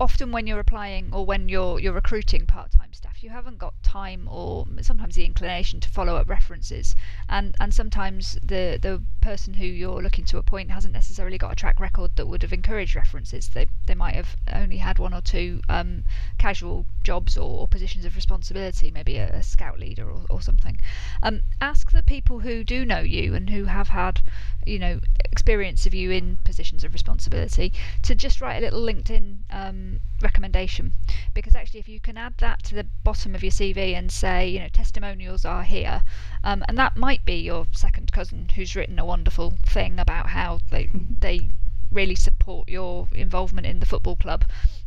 often 0.00 0.32
when 0.32 0.46
you're 0.46 0.58
applying 0.58 1.12
or 1.12 1.24
when 1.26 1.48
you're 1.48 1.78
you're 1.78 1.92
recruiting 1.92 2.46
part-time 2.46 2.92
staff 2.92 3.22
you 3.22 3.28
haven't 3.28 3.58
got 3.58 3.74
time 3.82 4.26
or 4.30 4.64
sometimes 4.80 5.14
the 5.14 5.24
inclination 5.24 5.78
to 5.80 5.88
follow 5.88 6.16
up 6.16 6.28
references. 6.28 6.94
And 7.28 7.54
and 7.60 7.74
sometimes 7.74 8.38
the 8.42 8.78
the 8.80 9.02
person 9.20 9.54
who 9.54 9.66
you're 9.66 10.02
looking 10.02 10.24
to 10.26 10.38
appoint 10.38 10.70
hasn't 10.70 10.94
necessarily 10.94 11.36
got 11.36 11.52
a 11.52 11.56
track 11.56 11.78
record 11.78 12.16
that 12.16 12.26
would 12.26 12.42
have 12.42 12.52
encouraged 12.52 12.96
references. 12.96 13.48
They 13.48 13.66
they 13.86 13.94
might 13.94 14.14
have 14.14 14.36
only 14.52 14.78
had 14.78 14.98
one 14.98 15.12
or 15.12 15.20
two 15.20 15.60
um, 15.68 16.04
casual 16.38 16.86
jobs 17.02 17.36
or, 17.36 17.60
or, 17.60 17.68
positions 17.68 18.04
of 18.04 18.16
responsibility 18.16 18.90
maybe 18.90 19.16
a, 19.16 19.28
a 19.30 19.42
scout 19.42 19.78
leader 19.78 20.10
or, 20.10 20.24
or 20.30 20.40
something. 20.40 20.78
Um, 21.22 21.42
ask 21.60 21.90
the 21.90 22.02
people 22.02 22.40
who 22.40 22.64
do 22.64 22.84
know 22.84 23.00
you 23.00 23.34
and 23.34 23.50
who 23.50 23.64
have 23.64 23.88
had 23.88 24.20
you 24.66 24.78
know 24.78 25.00
experience 25.30 25.86
of 25.86 25.94
you 25.94 26.10
in 26.10 26.36
positions 26.44 26.84
of 26.84 26.92
responsibility 26.92 27.72
to 28.02 28.14
just 28.14 28.40
write 28.40 28.56
a 28.56 28.60
little 28.60 28.80
LinkedIn 28.80 29.36
um, 29.50 30.00
recommendation. 30.20 30.92
Because 31.34 31.54
actually 31.54 31.80
if 31.80 31.88
you 31.88 32.00
can 32.00 32.16
add 32.16 32.34
that 32.38 32.62
to 32.64 32.74
the 32.74 32.86
bottom 33.04 33.34
of 33.34 33.42
your 33.42 33.52
CV 33.52 33.94
and 33.94 34.10
say 34.10 34.48
you 34.48 34.58
know 34.58 34.68
testimonials 34.68 35.44
are 35.44 35.62
here 35.62 36.02
um, 36.44 36.64
and 36.68 36.76
that 36.78 36.96
might 36.96 37.24
be 37.24 37.34
your 37.34 37.66
second 37.72 38.12
cousin 38.12 38.48
who's 38.54 38.76
written 38.76 38.98
a 38.98 39.04
wonderful 39.04 39.54
thing 39.64 39.98
about 39.98 40.30
how 40.30 40.60
they 40.70 40.90
they 41.20 41.50
really 41.90 42.14
support 42.14 42.68
your 42.68 43.08
involvement 43.14 43.66
in 43.66 43.80
the 43.80 43.86
football 43.86 44.16
club 44.16 44.44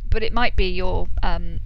but 0.08 0.22
it 0.22 0.32
might 0.32 0.56
be 0.56 0.70
your 0.70 1.08
um, 1.22 1.60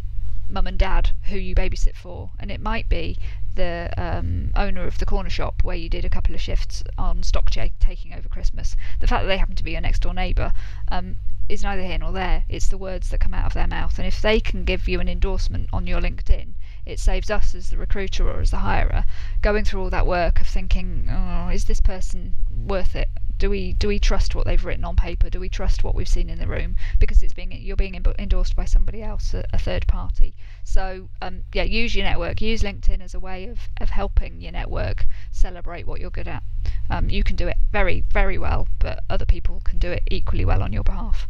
mum 0.51 0.67
and 0.67 0.79
dad 0.79 1.11
who 1.25 1.37
you 1.37 1.55
babysit 1.55 1.95
for, 1.95 2.31
and 2.39 2.51
it 2.51 2.61
might 2.61 2.89
be 2.89 3.19
the 3.55 3.91
um, 3.97 4.51
owner 4.55 4.85
of 4.85 4.99
the 4.99 5.07
corner 5.07 5.31
shop 5.31 5.65
where 5.65 5.77
you 5.77 5.89
did 5.89 6.05
a 6.05 6.11
couple 6.11 6.35
of 6.35 6.41
shifts 6.41 6.83
on 6.97 7.23
stock 7.23 7.51
taking 7.51 8.15
over 8.15 8.29
Christmas. 8.29 8.77
The 9.01 9.07
fact 9.07 9.23
that 9.23 9.29
they 9.29 9.39
happen 9.39 9.57
to 9.57 9.65
be 9.65 9.73
your 9.73 9.81
next 9.81 10.01
door 10.01 10.15
neighbour 10.15 10.53
um, 10.91 11.17
is 11.49 11.63
neither 11.63 11.83
here 11.83 11.99
nor 11.99 12.13
there. 12.13 12.45
It's 12.49 12.69
the 12.69 12.79
words 12.79 13.09
that 13.09 13.21
come 13.21 13.35
out 13.35 13.47
of 13.47 13.55
their 13.55 13.67
mouth, 13.67 13.99
and 13.99 14.07
if 14.07 14.21
they 14.21 14.41
can 14.41 14.65
give 14.65 14.87
you 14.87 15.01
an 15.01 15.09
endorsement 15.09 15.69
on 15.73 15.87
your 15.87 16.01
LinkedIn, 16.01 16.55
it 16.85 17.01
saves 17.01 17.31
us 17.31 17.55
as 17.55 17.71
the 17.71 17.79
recruiter 17.79 18.31
or 18.31 18.41
as 18.41 18.51
the 18.51 18.59
hirer 18.59 19.05
going 19.41 19.65
through 19.65 19.83
all 19.83 19.91
that 19.91 20.07
work 20.07 20.41
of 20.41 20.47
thinking, 20.47 21.09
oh, 21.11 21.49
is 21.49 21.65
this 21.65 21.81
person 21.81 22.35
worth 22.51 22.95
it? 22.95 23.09
Do 23.39 23.49
we 23.49 23.73
do 23.75 23.87
we 23.87 24.01
trust 24.01 24.35
what 24.35 24.47
they've 24.47 24.65
written 24.65 24.85
on 24.85 24.97
paper? 24.97 25.31
Do 25.31 25.39
we 25.39 25.49
trust 25.49 25.85
what 25.85 25.95
we've 25.95 26.09
seen 26.09 26.29
in 26.29 26.41
the 26.41 26.49
room? 26.49 26.75
Because 26.99 27.23
it's 27.23 27.33
being 27.33 27.53
you're 27.53 27.77
being 27.77 27.95
endorsed 28.19 28.57
by 28.57 28.65
somebody 28.65 29.01
else, 29.01 29.33
a, 29.33 29.45
a 29.53 29.59
third 29.59 29.87
party. 29.87 30.35
So 30.65 31.09
um, 31.23 31.45
yeah, 31.53 31.63
use 31.63 31.95
your 31.95 32.05
network. 32.05 32.41
Use 32.41 32.63
LinkedIn 32.63 33.01
as 33.01 33.15
a 33.15 33.21
way 33.21 33.47
of 33.47 33.69
of 33.81 33.91
helping 33.91 34.41
your 34.41 34.53
network 34.53 35.07
celebrate 35.31 35.87
what 35.87 36.01
you're 36.01 36.11
good 36.11 36.27
at. 36.27 36.43
Um, 36.91 37.11
you 37.11 37.23
can 37.23 37.37
do 37.37 37.47
it 37.47 37.59
very 37.71 38.01
very 38.11 38.39
well, 38.39 38.67
but 38.81 39.05
other 39.09 39.25
people 39.25 39.61
can 39.65 39.79
do 39.79 39.93
it 39.93 40.03
equally 40.11 40.45
well 40.45 40.63
on 40.63 40.73
your 40.73 40.83
behalf. 40.83 41.29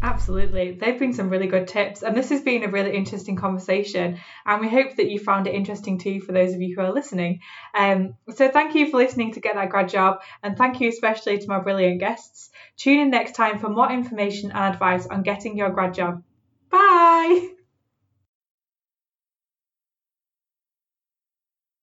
Absolutely. 0.00 0.72
They've 0.72 0.98
been 0.98 1.12
some 1.12 1.28
really 1.28 1.48
good 1.48 1.66
tips. 1.66 2.02
And 2.02 2.16
this 2.16 2.30
has 2.30 2.40
been 2.40 2.62
a 2.62 2.68
really 2.68 2.94
interesting 2.96 3.34
conversation. 3.34 4.18
And 4.46 4.60
we 4.60 4.68
hope 4.68 4.96
that 4.96 5.10
you 5.10 5.18
found 5.18 5.48
it 5.48 5.54
interesting 5.54 5.98
too 5.98 6.20
for 6.20 6.30
those 6.30 6.54
of 6.54 6.62
you 6.62 6.76
who 6.76 6.82
are 6.82 6.92
listening. 6.92 7.40
Um, 7.74 8.14
so 8.32 8.48
thank 8.48 8.76
you 8.76 8.90
for 8.90 8.98
listening 8.98 9.32
to 9.32 9.40
Get 9.40 9.56
That 9.56 9.70
Grad 9.70 9.88
Job. 9.88 10.20
And 10.42 10.56
thank 10.56 10.80
you 10.80 10.88
especially 10.88 11.38
to 11.38 11.48
my 11.48 11.58
brilliant 11.58 11.98
guests. 11.98 12.50
Tune 12.76 13.00
in 13.00 13.10
next 13.10 13.32
time 13.32 13.58
for 13.58 13.68
more 13.68 13.90
information 13.90 14.52
and 14.52 14.72
advice 14.72 15.06
on 15.06 15.22
getting 15.22 15.56
your 15.56 15.70
grad 15.70 15.94
job. 15.94 16.22
Bye. 16.70 17.54